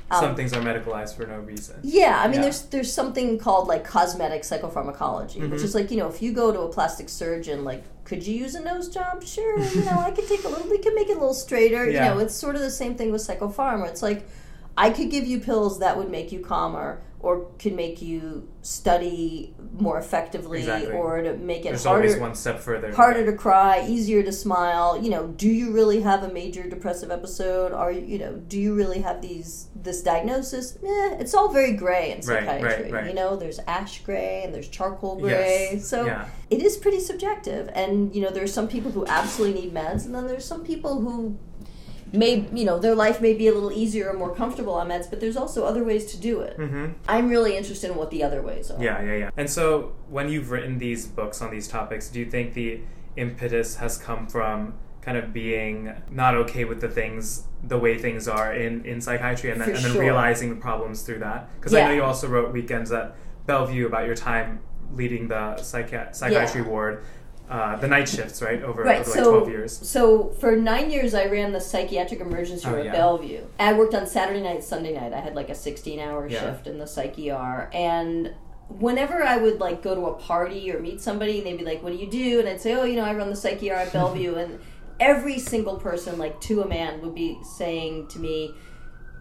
um, 0.09 0.21
Some 0.21 0.35
things 0.37 0.53
are 0.53 0.61
medicalized 0.61 1.15
for 1.17 1.25
no 1.27 1.39
reason. 1.39 1.75
Yeah, 1.83 2.21
I 2.23 2.27
mean, 2.27 2.35
Yeah. 2.35 2.41
there's 2.43 2.61
there's 2.67 2.93
something 2.93 3.37
called 3.37 3.67
like 3.67 3.83
cosmetic 3.83 4.43
psychopharmacology, 4.43 5.41
which 5.49 5.59
Mhm. 5.59 5.63
is 5.65 5.75
like 5.75 5.91
you 5.91 5.97
know, 5.97 6.07
if 6.07 6.21
you 6.21 6.31
go 6.31 6.53
to 6.53 6.61
a 6.61 6.69
plastic 6.69 7.09
surgeon, 7.09 7.65
like, 7.65 7.83
could 8.05 8.25
you 8.25 8.35
use 8.35 8.55
a 8.55 8.61
nose 8.61 8.87
job? 8.87 9.23
Sure, 9.23 9.59
you 9.59 9.83
know, 9.83 9.97
I 9.99 10.11
could 10.11 10.27
take 10.27 10.45
a 10.45 10.47
little, 10.47 10.69
we 10.69 10.77
could 10.77 10.93
make 10.93 11.09
it 11.09 11.17
a 11.17 11.19
little 11.19 11.33
straighter. 11.33 11.89
Yeah. 11.89 12.09
You 12.09 12.15
know, 12.15 12.19
it's 12.21 12.35
sort 12.35 12.55
of 12.55 12.61
the 12.61 12.69
same 12.71 12.95
thing 12.95 13.11
with 13.11 13.27
psychopharm, 13.27 13.79
where 13.81 13.89
it's 13.89 14.03
like, 14.03 14.25
I 14.77 14.89
could 14.89 15.09
give 15.09 15.25
you 15.25 15.39
pills 15.39 15.79
that 15.79 15.97
would 15.97 16.09
make 16.09 16.31
you 16.31 16.39
calmer, 16.39 17.01
or 17.19 17.47
could 17.57 17.73
make 17.73 18.01
you 18.03 18.47
study 18.61 19.55
more 19.79 19.97
effectively, 19.97 20.59
Exactly. 20.59 20.91
or 20.91 21.21
to 21.23 21.33
make 21.37 21.61
it 21.65 21.69
There's 21.69 21.85
harder 21.85 22.03
always 22.07 22.19
one 22.19 22.35
step 22.35 22.59
further. 22.59 22.93
harder 22.93 23.25
to 23.25 23.33
cry, 23.35 23.83
easier 23.87 24.21
to 24.21 24.31
smile. 24.31 25.01
You 25.01 25.09
know, 25.09 25.27
do 25.27 25.47
you 25.49 25.71
really 25.71 26.01
have 26.01 26.23
a 26.23 26.27
major 26.31 26.69
depressive 26.69 27.09
episode? 27.09 27.71
Are 27.71 27.91
you, 27.91 28.01
you 28.01 28.19
know, 28.19 28.33
do 28.47 28.59
you 28.59 28.75
really 28.75 29.01
have 29.01 29.21
these 29.21 29.69
this 29.75 30.03
diagnosis? 30.03 30.75
Eh, 30.83 31.15
it's 31.19 31.33
all 31.33 31.49
very 31.51 31.71
gray 31.73 32.11
in 32.11 32.17
Right, 32.27 32.45
right, 32.45 32.61
psychiatry. 32.61 32.91
right. 32.91 33.07
You 33.07 33.13
know, 33.15 33.35
there's 33.37 33.59
ash 33.65 34.03
gray 34.03 34.43
and 34.43 34.53
there's 34.53 34.67
charcoal 34.67 35.15
gray. 35.19 35.69
Yes. 35.73 35.87
So 35.87 36.05
yeah. 36.05 36.27
it 36.51 36.61
is 36.61 36.77
pretty 36.77 36.99
subjective. 36.99 37.69
And 37.73 38.13
you 38.13 38.21
know, 38.21 38.29
there's 38.29 38.53
some 38.53 38.67
people 38.67 38.91
who 38.91 39.05
absolutely 39.07 39.61
need 39.61 39.73
meds, 39.73 40.05
and 40.05 40.13
then 40.13 40.27
there's 40.27 40.45
some 40.45 40.63
people 40.63 40.99
who 41.01 41.37
may 42.15 42.47
you 42.53 42.65
know 42.65 42.79
their 42.79 42.95
life 42.95 43.21
may 43.21 43.33
be 43.33 43.47
a 43.47 43.53
little 43.53 43.71
easier 43.71 44.09
or 44.09 44.13
more 44.13 44.33
comfortable 44.33 44.73
on 44.73 44.89
meds, 44.89 45.09
but 45.09 45.19
there's 45.19 45.37
also 45.37 45.65
other 45.65 45.83
ways 45.83 46.05
to 46.11 46.17
do 46.19 46.41
it. 46.41 46.57
Mm-hmm. 46.57 46.93
I'm 47.07 47.29
really 47.29 47.55
interested 47.57 47.91
in 47.91 47.97
what 47.97 48.11
the 48.11 48.23
other 48.23 48.41
ways 48.41 48.71
are. 48.71 48.81
Yeah, 48.81 49.01
yeah, 49.01 49.15
yeah. 49.15 49.29
And 49.37 49.49
so, 49.49 49.93
when 50.09 50.29
you've 50.29 50.51
written 50.51 50.77
these 50.77 51.07
books 51.07 51.41
on 51.41 51.51
these 51.51 51.67
topics, 51.67 52.09
do 52.09 52.19
you 52.19 52.25
think 52.25 52.53
the 52.53 52.81
impetus 53.15 53.77
has 53.77 53.97
come 53.97 54.27
from 54.27 54.73
kind 55.01 55.17
of 55.17 55.31
being 55.31 55.93
not 56.09 56.33
okay 56.35 56.65
with 56.65 56.81
the 56.81 56.89
things, 56.89 57.43
the 57.63 57.77
way 57.77 57.97
things 57.97 58.27
are 58.27 58.53
in, 58.53 58.83
in 58.85 58.99
psychiatry, 58.99 59.51
and 59.51 59.61
then, 59.61 59.69
and 59.69 59.77
then 59.77 59.91
sure. 59.91 60.01
realizing 60.01 60.49
the 60.49 60.55
problems 60.55 61.03
through 61.03 61.19
that? 61.19 61.49
Because 61.59 61.73
I 61.73 61.83
know 61.83 61.91
you 61.91 62.03
also 62.03 62.27
wrote 62.27 62.51
Weekends 62.51 62.91
at 62.91 63.15
Bellevue 63.45 63.85
about 63.85 64.05
your 64.07 64.15
time 64.15 64.59
leading 64.93 65.27
the 65.27 65.55
psychi- 65.59 66.15
psychiatry 66.15 66.61
Yeah. 66.61 66.67
ward, 66.67 67.03
uh, 67.49 67.75
the 67.77 67.87
night 67.87 68.09
shifts, 68.09 68.41
right? 68.41 68.61
Over, 68.63 68.83
Right, 68.83 69.01
over 69.01 69.09
like 69.11 69.19
so 69.23 69.31
12 69.37 69.49
years. 69.49 69.87
so 69.87 70.29
for 70.39 70.55
nine 70.55 70.89
years, 70.89 71.13
I 71.13 71.25
ran 71.27 71.51
the 71.53 71.61
psychiatric 71.61 72.19
emergency 72.19 72.65
Oh, 72.67 72.73
room 72.73 72.85
yeah. 72.85 72.91
at 72.91 72.97
Bellevue. 72.97 73.41
I 73.59 73.73
worked 73.73 73.93
on 73.93 74.07
Saturday 74.07 74.41
night, 74.41 74.63
Sunday 74.63 74.93
night. 74.93 75.13
I 75.13 75.19
had 75.19 75.35
like 75.35 75.49
a 75.49 75.55
sixteen-hour 75.55 76.27
Yeah. 76.27 76.39
shift 76.41 76.67
in 76.67 76.79
the 76.79 76.87
psych 76.87 77.17
ER, 77.19 77.69
and 77.73 78.33
whenever 78.79 79.21
I 79.21 79.37
would 79.37 79.59
like 79.59 79.81
go 79.83 79.93
to 79.93 80.05
a 80.07 80.13
party 80.15 80.71
or 80.71 80.79
meet 80.79 80.99
somebody, 81.01 81.37
and 81.37 81.45
they'd 81.47 81.57
be 81.57 81.65
like, 81.65 81.83
"What 81.83 81.91
do 81.93 81.97
you 81.99 82.09
do?" 82.09 82.39
and 82.39 82.49
I'd 82.49 82.61
say, 82.61 82.73
"Oh, 82.73 82.83
you 82.83 82.95
know, 82.95 83.05
I 83.05 83.13
run 83.13 83.29
the 83.29 83.35
psych 83.35 83.61
ER 83.61 83.73
at 83.75 83.93
Bellevue," 83.93 84.35
and 84.35 84.59
every 84.99 85.37
single 85.37 85.75
person, 85.77 86.17
like 86.17 86.39
to 86.41 86.61
a 86.61 86.67
man, 86.67 87.01
would 87.01 87.13
be 87.15 87.37
saying 87.57 88.07
to 88.07 88.19
me. 88.19 88.55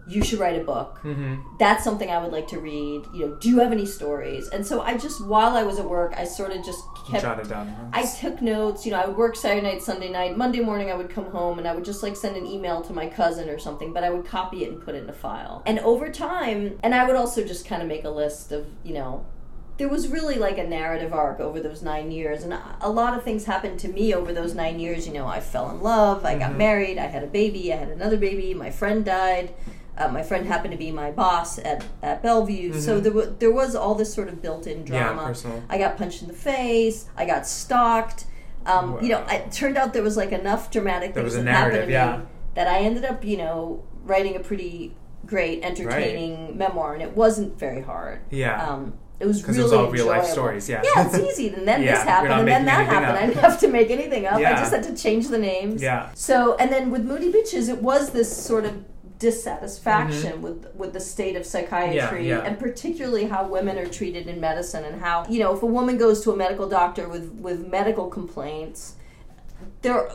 You 0.07 0.23
should 0.23 0.39
write 0.39 0.59
a 0.61 0.63
book 0.63 0.99
Mm-hmm. 1.03 1.35
that's 1.57 1.83
something 1.83 2.09
I 2.11 2.19
would 2.21 2.31
like 2.31 2.47
to 2.49 2.59
read. 2.59 3.03
You 3.13 3.27
know, 3.27 3.35
do 3.35 3.49
you 3.49 3.59
have 3.59 3.71
any 3.71 3.85
stories? 3.85 4.47
And 4.49 4.65
so 4.65 4.81
I 4.81 4.97
just, 4.97 5.23
while 5.25 5.55
I 5.57 5.63
was 5.63 5.79
at 5.79 5.85
work, 5.89 6.13
I 6.17 6.25
sort 6.25 6.51
of 6.51 6.63
just 6.63 6.83
kept. 7.09 7.23
Jotted 7.23 7.47
down. 7.49 7.89
I 7.93 8.05
took 8.05 8.41
notes. 8.41 8.85
You 8.85 8.91
know, 8.91 8.99
I 8.99 9.07
would 9.07 9.17
work 9.17 9.35
Saturday 9.35 9.61
night, 9.61 9.81
Sunday 9.81 10.11
night. 10.11 10.37
Monday 10.37 10.59
morning, 10.61 10.91
I 10.91 10.95
would 10.95 11.09
come 11.09 11.25
home 11.25 11.57
and 11.59 11.67
I 11.67 11.73
would 11.75 11.85
just 11.85 12.03
like 12.03 12.15
send 12.15 12.35
an 12.37 12.45
email 12.45 12.81
to 12.83 12.93
my 12.93 13.07
cousin 13.07 13.49
or 13.49 13.57
something, 13.59 13.93
but 13.93 14.03
I 14.03 14.09
would 14.09 14.25
copy 14.25 14.63
it 14.63 14.71
and 14.71 14.81
put 14.81 14.95
it 14.95 15.03
in 15.03 15.09
a 15.09 15.13
file. 15.13 15.63
And 15.65 15.79
over 15.79 16.09
time, 16.11 16.77
and 16.83 16.93
I 16.93 17.05
would 17.05 17.15
also 17.15 17.43
just 17.43 17.65
kind 17.67 17.81
of 17.81 17.87
make 17.87 18.03
a 18.03 18.09
list 18.09 18.51
of, 18.51 18.67
you 18.83 18.93
know, 18.93 19.25
there 19.77 19.89
was 19.89 20.07
really 20.07 20.35
like 20.35 20.57
a 20.57 20.63
narrative 20.63 21.11
arc 21.13 21.41
over 21.41 21.59
those 21.59 21.81
nine 21.83 22.09
years, 22.09 22.43
and 22.43 22.53
a- 22.53 22.89
lot 22.89 23.13
of 23.17 23.23
things 23.23 23.43
happened 23.43 23.77
to 23.79 23.89
me 23.89 24.13
over 24.13 24.31
those 24.31 24.55
nine 24.55 24.79
years. 24.79 25.05
You 25.05 25.13
know, 25.13 25.27
I 25.27 25.41
fell 25.41 25.69
in 25.69 25.81
love, 25.81 26.23
I 26.23 26.37
got 26.39 26.51
Mhm. 26.53 26.57
married, 26.57 26.97
I 26.97 27.07
had 27.07 27.23
a 27.23 27.27
baby, 27.27 27.73
I 27.73 27.75
had 27.75 27.89
another 27.89 28.15
baby, 28.15 28.53
my 28.53 28.71
friend 28.71 29.03
died. 29.03 29.53
Uh, 29.97 30.09
my 30.09 30.21
friend 30.21 30.45
happened 30.45 30.71
to 30.71 30.77
be 30.77 30.91
my 30.91 31.09
boss 31.11 31.57
at, 31.59 31.85
at 32.03 32.21
Bellevue, 32.21 32.73
so 32.79 32.99
Mhm. 32.99 33.03
there, 33.03 33.11
w- 33.13 33.35
there 33.39 33.51
was 33.51 33.75
all 33.75 33.95
this 33.95 34.13
sort 34.13 34.27
of 34.27 34.41
built-in 34.41 34.83
drama. 34.83 35.21
Yeah, 35.21 35.27
personal. 35.27 35.63
I 35.69 35.77
got 35.77 35.97
punched 35.97 36.21
in 36.21 36.27
the 36.27 36.33
face. 36.33 37.05
I 37.15 37.25
got 37.25 37.47
stalked. 37.47 38.25
Um, 38.65 38.97
You 39.01 39.09
know, 39.09 39.23
it 39.29 39.51
turned 39.51 39.77
out 39.77 39.93
there 39.93 40.03
was 40.03 40.17
like 40.17 40.31
enough 40.31 40.69
dramatic 40.71 41.13
There 41.13 41.23
things 41.23 41.35
was 41.35 41.41
a 41.41 41.45
that 41.45 41.51
happened 41.55 41.85
to 41.87 41.91
yeah. 41.91 42.17
me 42.17 42.23
that 42.55 42.67
I 42.67 42.79
ended 42.79 43.05
up, 43.05 43.23
you 43.23 43.37
know, 43.37 43.83
writing 44.05 44.35
a 44.35 44.39
pretty 44.39 44.95
great, 45.25 45.63
entertaining 45.63 46.57
memoir, 46.57 46.93
and 46.93 47.01
it 47.01 47.15
wasn't 47.15 47.57
very 47.57 47.81
hard. 47.81 48.19
Yeah. 48.29 48.61
Um, 48.67 48.93
it 49.19 49.25
was 49.25 49.47
really 49.47 49.59
it 49.59 49.63
was 49.63 49.71
all 49.73 49.89
real 49.89 50.07
life 50.07 50.25
stories, 50.25 50.67
yeah. 50.67 50.81
Yeah, 50.83 51.05
it's 51.07 51.17
easy. 51.29 51.47
And 51.53 51.65
then 51.67 51.81
Yeah, 51.83 51.95
this 51.95 52.03
happened, 52.03 52.33
and 52.33 52.47
then 52.47 52.65
that 52.65 52.85
happened. 52.87 53.15
up. 53.17 53.23
I 53.23 53.25
didn't 53.27 53.41
have 53.41 53.59
to 53.61 53.67
make 53.69 53.89
anything 53.89 54.25
up. 54.25 54.35
I 54.35 54.51
just 54.55 54.73
had 54.73 54.83
to 54.83 54.93
change 54.95 55.29
the 55.29 55.37
names. 55.37 55.81
Yeah. 55.81 56.09
So, 56.13 56.55
and 56.57 56.69
then 56.71 56.91
with 56.91 57.05
Moody 57.05 57.31
Bitches, 57.31 57.69
it 57.69 57.81
was 57.81 58.09
this 58.09 58.35
sort 58.35 58.65
of 58.65 58.73
dissatisfaction 59.19 60.41
with 60.41 60.67
with 60.75 60.93
the 60.93 60.99
state 60.99 61.35
of 61.35 61.45
psychiatry 61.45 62.19
Mm-hmm. 62.19 62.27
Yeah, 62.29 62.37
yeah. 62.39 62.47
and 62.47 62.59
particularly 62.59 63.25
how 63.25 63.47
women 63.47 63.77
are 63.77 63.87
treated 63.87 64.27
in 64.27 64.39
medicine 64.39 64.83
and 64.85 65.01
how 65.01 65.25
you 65.29 65.39
know 65.39 65.53
if 65.55 65.61
a 65.63 65.65
woman 65.65 65.97
goes 65.97 66.21
to 66.23 66.31
a 66.31 66.35
medical 66.35 66.67
doctor 66.67 67.07
with 67.07 67.31
with 67.33 67.67
medical 67.67 68.07
complaints 68.09 68.95
there 69.81 70.09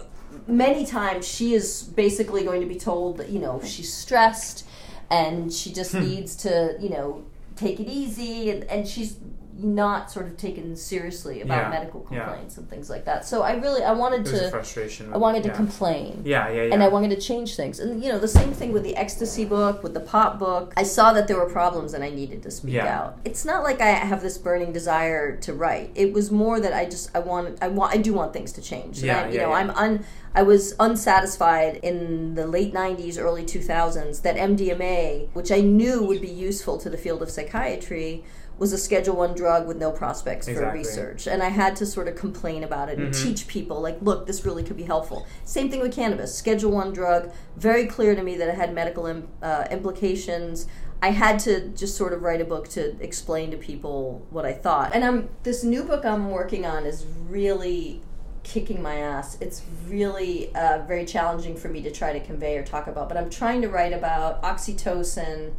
many 0.46 0.84
times 0.86 1.26
she 1.26 1.54
is 1.54 1.82
basically 1.82 2.44
going 2.44 2.60
to 2.60 2.66
be 2.66 2.76
told 2.76 3.16
that 3.18 3.28
you 3.30 3.38
know 3.38 3.60
she's 3.64 3.92
stressed 3.92 4.66
and 5.10 5.52
she 5.52 5.72
just 5.72 5.92
Hmm. 5.92 6.00
needs 6.00 6.36
to 6.36 6.76
you 6.80 6.90
know 6.90 7.24
take 7.56 7.78
it 7.80 7.88
easy 7.88 8.50
and, 8.50 8.64
and 8.64 8.86
she's 8.88 9.16
not 9.64 10.10
sort 10.10 10.26
of 10.26 10.36
taken 10.36 10.76
seriously 10.76 11.42
about 11.42 11.64
Yeah, 11.64 11.70
medical 11.70 12.06
yeah. 12.10 12.24
complaints 12.24 12.56
and 12.58 12.68
things 12.68 12.88
like 12.90 13.04
that 13.04 13.24
so 13.24 13.42
i 13.42 13.52
really 13.54 13.82
i 13.82 13.92
wanted 13.92 14.20
It 14.26 14.32
was 14.32 14.40
a 14.40 14.44
to 14.44 14.50
frustration. 14.50 15.12
i 15.12 15.16
wanted 15.16 15.42
to 15.44 15.50
complain 15.50 16.22
Yeah, 16.24 16.48
yeah, 16.50 16.62
yeah. 16.64 16.74
and 16.74 16.82
I 16.82 16.88
wanted 16.88 17.10
to 17.10 17.20
change 17.20 17.56
things. 17.56 17.78
And 17.80 18.02
you 18.02 18.10
know, 18.10 18.18
the 18.18 18.28
same 18.28 18.52
thing 18.52 18.72
with 18.72 18.82
the 18.82 18.96
ecstasy 18.96 19.44
book, 19.44 19.82
with 19.82 19.94
the 19.94 20.00
pot 20.00 20.38
book. 20.38 20.72
I 20.76 20.82
saw 20.82 21.12
that 21.12 21.26
there 21.28 21.36
were 21.36 21.48
problems 21.50 21.94
and 21.94 22.02
I 22.04 22.10
needed 22.10 22.42
to 22.44 22.50
speak 22.50 22.74
Yeah. 22.74 22.98
out. 22.98 23.18
It's 23.24 23.44
not 23.44 23.62
like 23.62 23.80
I 23.80 23.90
have 23.90 24.22
this 24.22 24.38
burning 24.38 24.72
desire 24.72 25.36
to 25.46 25.52
write. 25.52 25.90
It 25.94 26.12
was 26.12 26.30
more 26.30 26.60
that 26.60 26.72
I 26.72 26.84
just 26.86 27.14
I 27.14 27.20
wanted 27.20 27.58
I 27.62 27.68
want 27.68 27.94
I 27.94 27.98
do 27.98 28.12
want 28.14 28.32
things 28.32 28.52
to 28.52 28.62
change. 28.62 28.98
And 28.98 29.06
Yeah, 29.06 29.22
I, 29.22 29.28
you 29.28 29.34
yeah, 29.34 29.42
know, 29.42 29.50
yeah. 29.50 29.56
I'm 29.56 29.70
un 29.70 30.04
I 30.34 30.42
was 30.42 30.74
unsatisfied 30.78 31.76
in 31.82 32.34
the 32.34 32.46
late 32.46 32.72
90s, 32.72 33.18
early 33.18 33.42
2000s 33.44 34.22
that 34.22 34.36
MDMA, 34.36 35.28
which 35.32 35.50
I 35.50 35.60
knew 35.60 36.04
would 36.04 36.20
be 36.20 36.28
useful 36.28 36.78
to 36.78 36.88
the 36.88 36.96
field 36.98 37.20
of 37.22 37.30
psychiatry, 37.30 38.24
was 38.60 38.72
a 38.74 38.78
Schedule 38.78 39.16
One 39.16 39.34
drug 39.34 39.66
with 39.66 39.78
no 39.78 39.90
prospects 39.90 40.46
for 40.46 40.70
research, 40.70 41.26
and 41.26 41.42
I 41.42 41.48
had 41.48 41.74
to 41.76 41.86
sort 41.86 42.06
of 42.08 42.14
complain 42.14 42.62
about 42.62 42.90
it 42.90 42.98
and 42.98 43.12
Mhm. 43.12 43.22
teach 43.24 43.48
people, 43.48 43.80
like, 43.80 43.96
look, 44.02 44.26
this 44.26 44.44
really 44.44 44.62
could 44.62 44.76
be 44.76 44.82
helpful. 44.84 45.26
Same 45.44 45.70
thing 45.70 45.80
with 45.80 45.92
cannabis, 45.92 46.34
Schedule 46.34 46.70
One 46.70 46.92
drug, 46.92 47.30
very 47.56 47.86
clear 47.86 48.14
to 48.14 48.22
me 48.22 48.36
that 48.36 48.48
it 48.48 48.54
had 48.56 48.72
medical 48.74 49.06
Im- 49.06 49.28
uh, 49.42 49.64
implications. 49.70 50.66
I 51.02 51.12
had 51.12 51.38
to 51.40 51.68
just 51.68 51.96
sort 51.96 52.12
of 52.12 52.22
write 52.22 52.42
a 52.42 52.44
book 52.44 52.68
to 52.70 52.94
explain 53.00 53.50
to 53.52 53.56
people 53.56 54.26
what 54.28 54.44
I 54.44 54.52
thought. 54.52 54.90
And 54.94 55.02
I'm 55.06 55.30
this 55.42 55.64
new 55.64 55.82
book 55.82 56.04
I'm 56.04 56.30
working 56.30 56.66
on 56.66 56.84
is 56.84 57.06
really 57.30 58.02
kicking 58.42 58.82
my 58.82 58.96
ass. 58.96 59.38
It's 59.40 59.62
really 59.88 60.54
uh, 60.54 60.80
very 60.86 61.06
challenging 61.06 61.56
for 61.56 61.68
me 61.68 61.80
to 61.82 61.90
try 61.90 62.12
to 62.12 62.20
convey 62.20 62.58
or 62.58 62.62
talk 62.62 62.86
about. 62.86 63.08
But 63.08 63.16
I'm 63.16 63.30
trying 63.30 63.62
to 63.62 63.68
write 63.70 63.94
about 63.94 64.42
oxytocin, 64.42 65.52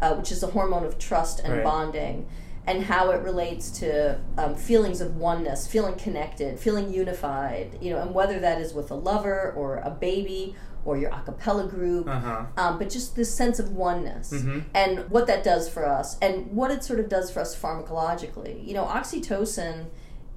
uh, 0.00 0.14
which 0.14 0.32
is 0.32 0.42
a 0.42 0.46
hormone 0.48 0.84
of 0.84 0.98
trust 0.98 1.40
and 1.40 1.52
Right. 1.52 1.64
bonding, 1.64 2.26
and 2.66 2.82
how 2.84 3.10
it 3.10 3.22
relates 3.22 3.70
to 3.78 4.18
um, 4.38 4.54
feelings 4.56 5.00
of 5.00 5.16
oneness, 5.16 5.66
feeling 5.66 5.94
connected, 5.94 6.58
feeling 6.58 6.92
unified. 6.92 7.78
You 7.80 7.90
know, 7.90 8.00
and 8.02 8.12
whether 8.14 8.38
that 8.40 8.60
is 8.60 8.74
with 8.74 8.90
a 8.90 8.94
lover 8.94 9.52
or 9.56 9.76
a 9.76 9.90
baby 9.90 10.56
or 10.84 10.96
your 10.96 11.10
a 11.10 11.20
cappella 11.24 11.66
group, 11.66 12.08
Uh-huh. 12.08 12.44
um, 12.56 12.78
but 12.78 12.88
just 12.90 13.16
this 13.16 13.34
sense 13.34 13.58
of 13.58 13.72
oneness 13.72 14.32
Mhm. 14.32 14.62
and 14.74 15.10
what 15.10 15.26
that 15.26 15.42
does 15.42 15.68
for 15.68 15.84
us 15.84 16.16
and 16.22 16.52
what 16.52 16.70
it 16.70 16.84
sort 16.84 17.00
of 17.00 17.08
does 17.08 17.28
for 17.30 17.40
us 17.40 17.56
pharmacologically. 17.56 18.64
You 18.66 18.74
know, 18.74 18.84
oxytocin 18.84 19.86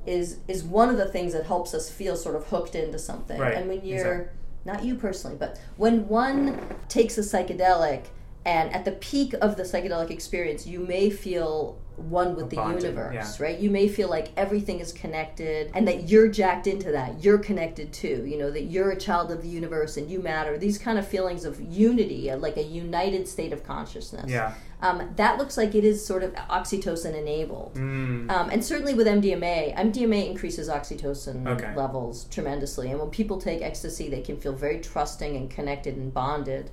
is 0.07 0.37
is 0.47 0.63
one 0.63 0.89
of 0.89 0.97
the 0.97 1.05
things 1.05 1.33
that 1.33 1.45
helps 1.45 1.73
us 1.73 1.89
feel 1.89 2.15
sort 2.15 2.35
of 2.35 2.45
hooked 2.47 2.73
into 2.73 2.97
something. 2.97 3.39
Right, 3.39 3.55
And 3.55 3.67
when 3.69 3.85
you're 3.85 3.97
exactly. 4.21 4.35
not 4.65 4.83
you 4.83 4.95
personally, 4.95 5.35
but 5.37 5.59
when 5.77 6.07
one 6.07 6.59
takes 6.87 7.17
a 7.17 7.21
psychedelic 7.21 8.05
and 8.49 8.73
at 8.73 8.83
the 8.83 8.93
peak 8.93 9.35
of 9.41 9.57
the 9.57 9.63
psychedelic 9.63 10.09
experience, 10.09 10.65
you 10.65 10.79
may 10.79 11.11
feel 11.11 11.77
one 11.97 12.35
with 12.35 12.49
the 12.49 12.55
Bonded, 12.55 12.83
universe, 12.83 13.39
yeah. 13.39 13.45
right? 13.45 13.59
You 13.59 13.69
may 13.69 13.87
feel 13.87 14.09
like 14.09 14.29
everything 14.37 14.79
is 14.79 14.91
connected 14.91 15.69
and 15.75 15.87
that 15.87 16.09
you're 16.09 16.29
jacked 16.29 16.65
into 16.65 16.91
that. 16.93 17.23
You're 17.23 17.37
connected 17.37 17.93
too, 17.93 18.25
you 18.25 18.37
know, 18.37 18.49
that 18.49 18.63
you're 18.63 18.89
a 18.91 18.95
child 18.95 19.31
of 19.31 19.43
the 19.43 19.49
universe 19.49 19.97
and 19.97 20.09
you 20.09 20.19
matter. 20.19 20.57
These 20.57 20.79
kind 20.79 20.97
of 20.97 21.07
feelings 21.07 21.45
of 21.45 21.61
unity, 21.61 22.31
uh, 22.31 22.37
like 22.37 22.57
a 22.57 22.63
united 22.63 23.27
state 23.27 23.53
of 23.53 23.63
consciousness. 23.63 24.31
Yeah. 24.31 24.53
Um, 24.81 25.11
that 25.17 25.37
looks 25.37 25.57
like 25.57 25.75
it 25.75 25.83
is 25.83 26.03
sort 26.03 26.23
of 26.23 26.33
oxytocin 26.33 27.13
enabled. 27.13 27.75
Mm. 27.75 28.31
Um, 28.31 28.49
and 28.49 28.63
certainly 28.63 28.93
with 28.93 29.05
MDMA, 29.05 29.75
MDMA 29.75 30.27
increases 30.27 30.69
oxytocin 30.69 31.45
Okay. 31.45 31.75
levels 31.75 32.23
tremendously. 32.31 32.89
And 32.89 32.99
when 32.99 33.09
people 33.09 33.39
take 33.39 33.61
ecstasy, 33.61 34.09
they 34.09 34.21
can 34.21 34.37
feel 34.37 34.53
very 34.53 34.79
trusting 34.79 35.35
and 35.35 35.51
connected 35.51 35.97
and 35.97 36.11
bonded 36.13 36.71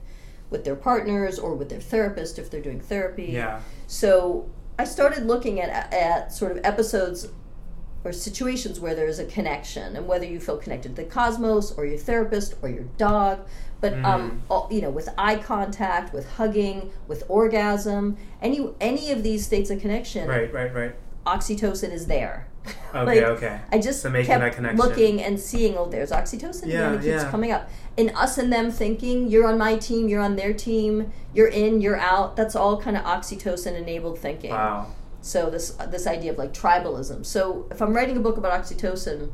with 0.50 0.64
their 0.64 0.76
partners 0.76 1.38
or 1.38 1.54
with 1.54 1.68
their 1.68 1.80
therapist 1.80 2.38
if 2.38 2.50
they're 2.50 2.60
doing 2.60 2.80
therapy. 2.80 3.26
Yeah. 3.32 3.60
So 3.86 4.48
I 4.78 4.84
started 4.84 5.26
looking 5.26 5.60
at, 5.60 5.92
at 5.92 6.32
sort 6.32 6.52
of 6.52 6.60
episodes 6.64 7.28
or 8.04 8.12
situations 8.12 8.78
where 8.78 8.94
there's 8.94 9.18
a 9.18 9.24
connection 9.24 9.96
and 9.96 10.06
whether 10.06 10.24
you 10.24 10.38
feel 10.38 10.56
connected 10.56 10.94
to 10.94 11.02
the 11.02 11.08
cosmos 11.08 11.72
or 11.72 11.84
your 11.84 11.98
therapist 11.98 12.54
or 12.62 12.68
your 12.68 12.84
dog 12.96 13.40
but 13.80 13.92
um 14.04 14.42
all, 14.48 14.68
you 14.70 14.80
know 14.80 14.90
with 14.90 15.08
eye 15.18 15.34
contact 15.36 16.14
with 16.14 16.28
hugging 16.34 16.90
with 17.08 17.24
orgasm 17.28 18.16
any 18.40 18.70
any 18.80 19.10
of 19.10 19.24
these 19.24 19.44
states 19.44 19.70
of 19.70 19.80
connection 19.80 20.28
Right, 20.28 20.52
right, 20.52 20.72
right. 20.72 20.94
oxytocin 21.26 21.90
is 21.92 22.06
there 22.06 22.46
Okay, 22.94 23.04
Like, 23.04 23.22
okay. 23.36 23.60
I 23.72 23.78
just 23.78 24.00
So 24.00 24.10
making 24.10 24.26
kept 24.28 24.40
that 24.40 24.54
connection. 24.54 24.78
looking 24.78 25.22
and 25.22 25.38
seeing, 25.38 25.76
oh, 25.76 25.88
there's 25.88 26.10
oxytocin, 26.10 26.66
Yeah, 26.66 26.86
and 26.86 26.94
it 26.96 26.98
keeps 26.98 27.22
yeah. 27.24 27.30
coming 27.30 27.52
up. 27.52 27.68
And 27.98 28.10
us 28.14 28.38
and 28.38 28.52
them 28.52 28.70
thinking, 28.70 29.28
you're 29.28 29.46
on 29.46 29.58
my 29.58 29.76
team, 29.76 30.08
you're 30.08 30.22
on 30.22 30.36
their 30.36 30.52
team, 30.54 31.12
you're 31.34 31.48
in, 31.48 31.80
you're 31.80 31.96
out. 31.98 32.36
That's 32.36 32.54
all 32.56 32.80
kind 32.80 32.96
of 32.96 33.04
oxytocin 33.04 33.74
enabled 33.74 34.18
thinking. 34.18 34.50
Wow. 34.50 34.86
So 35.20 35.50
this 35.50 35.76
uh, 35.80 35.86
this 35.86 36.06
idea 36.06 36.32
of 36.32 36.38
like 36.38 36.52
tribalism. 36.54 37.26
So 37.26 37.66
if 37.70 37.80
I'm 37.82 37.92
writing 37.94 38.16
a 38.16 38.20
book 38.20 38.36
about 38.36 38.52
oxytocin, 38.62 39.32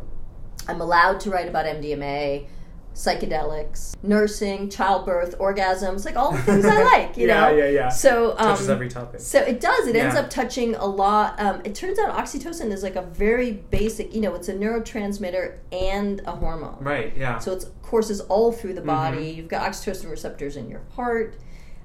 I'm 0.69 0.81
allowed 0.81 1.21
to 1.21 1.31
write 1.31 1.49
about 1.49 1.67
MDMA, 1.67 2.47
psychedelics, 2.95 3.95
nursing, 4.03 4.69
childbirth, 4.69 5.39
orgasms, 5.39 6.05
like 6.05 6.17
all 6.17 6.33
the 6.33 6.43
things 6.43 6.65
I 6.65 6.83
like. 6.83 7.17
You 7.17 7.27
Yeah, 7.33 7.41
know. 7.41 7.57
yeah, 7.57 7.65
yeah. 7.65 7.71
Yeah. 7.71 7.89
So 7.89 8.33
um, 8.33 8.37
Touches 8.39 8.69
every 8.71 8.89
topic. 8.89 9.21
so 9.21 9.41
it 9.41 9.61
does. 9.61 9.87
It 9.87 9.97
ends 9.97 10.15
up 10.17 10.31
touching 10.31 10.75
a 10.75 10.87
lot. 10.87 11.39
Um, 11.41 11.61
it 11.65 11.75
turns 11.75 11.99
out 11.99 12.15
oxytocin 12.17 12.71
is 12.73 12.83
like 12.83 12.97
a 12.97 13.03
very 13.03 13.53
basic. 13.53 14.15
You 14.15 14.21
know, 14.21 14.35
it's 14.35 14.49
a 14.49 14.55
neurotransmitter 14.55 15.59
and 15.73 16.21
a 16.27 16.33
hormone. 16.33 16.79
Right, 16.81 17.17
yeah. 17.17 17.39
So 17.39 17.53
it 17.53 17.65
courses 17.83 18.21
all 18.23 18.53
through 18.53 18.75
the 18.75 18.83
body. 18.83 19.19
Mm-hmm. 19.29 19.37
You've 19.39 19.49
got 19.49 19.71
oxytocin 19.71 20.11
receptors 20.11 20.57
in 20.57 20.69
your 20.69 20.83
heart. 20.95 21.37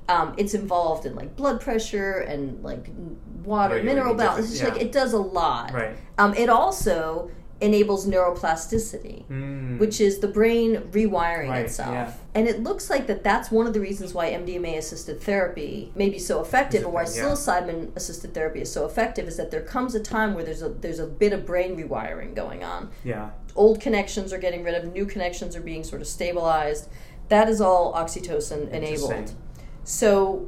Um, 0.10 0.34
it's 0.38 0.54
involved 0.54 1.06
in 1.06 1.16
like 1.16 1.36
blood 1.36 1.60
pressure 1.60 2.20
and 2.20 2.64
like 2.64 2.88
water, 3.44 3.76
Regulating 3.76 3.86
mineral 3.86 4.16
balance. 4.16 4.52
It's 4.52 4.62
yeah. 4.62 4.70
like 4.70 4.82
it 4.82 4.92
does 4.94 5.12
a 5.14 5.20
lot. 5.20 5.74
right. 5.74 5.98
Um, 6.18 6.34
it 6.36 6.48
also 6.50 7.30
enables 7.60 8.06
neuroplasticity 8.08 9.26
Mm. 9.30 9.80
which 9.80 10.00
is 10.00 10.20
the 10.20 10.28
brain 10.28 10.76
rewiring 10.92 11.50
Right, 11.50 11.66
itself. 11.66 11.92
yeah. 11.92 12.12
And 12.36 12.48
it 12.48 12.62
looks 12.62 12.90
like 12.90 13.08
that 13.08 13.24
that's 13.24 13.50
one 13.52 13.66
of 13.66 13.74
the 13.74 13.80
reasons 13.80 14.14
why 14.14 14.30
MDMA 14.30 14.78
assisted 14.78 15.22
therapy 15.22 15.92
may 15.96 16.10
be 16.10 16.20
so 16.20 16.40
effective 16.40 16.86
or 16.86 16.90
why 16.90 17.02
Yeah. 17.02 17.08
psilocybin 17.24 17.96
assisted 17.96 18.34
therapy 18.34 18.62
is 18.62 18.72
so 18.72 18.86
effective 18.86 19.28
is 19.28 19.38
that 19.38 19.50
there 19.50 19.62
comes 19.62 19.96
a 19.96 20.00
time 20.00 20.36
where 20.36 20.44
there's 20.44 20.62
a 20.62 20.70
there's 20.70 21.00
a 21.00 21.08
bit 21.08 21.34
of 21.34 21.46
brain 21.46 21.76
rewiring 21.76 22.36
going 22.36 22.64
on. 22.64 22.90
Yeah. 23.04 23.30
Old 23.56 23.80
connections 23.82 24.32
are 24.32 24.38
getting 24.38 24.64
rid 24.64 24.76
of, 24.76 24.94
new 24.94 25.06
connections 25.06 25.56
are 25.56 25.62
being 25.62 25.84
sort 25.84 26.02
of 26.02 26.08
stabilized. 26.08 26.88
That 27.30 27.50
is 27.50 27.60
all 27.60 27.92
oxytocin 27.94 28.70
enabled. 28.72 29.32
So 29.84 30.48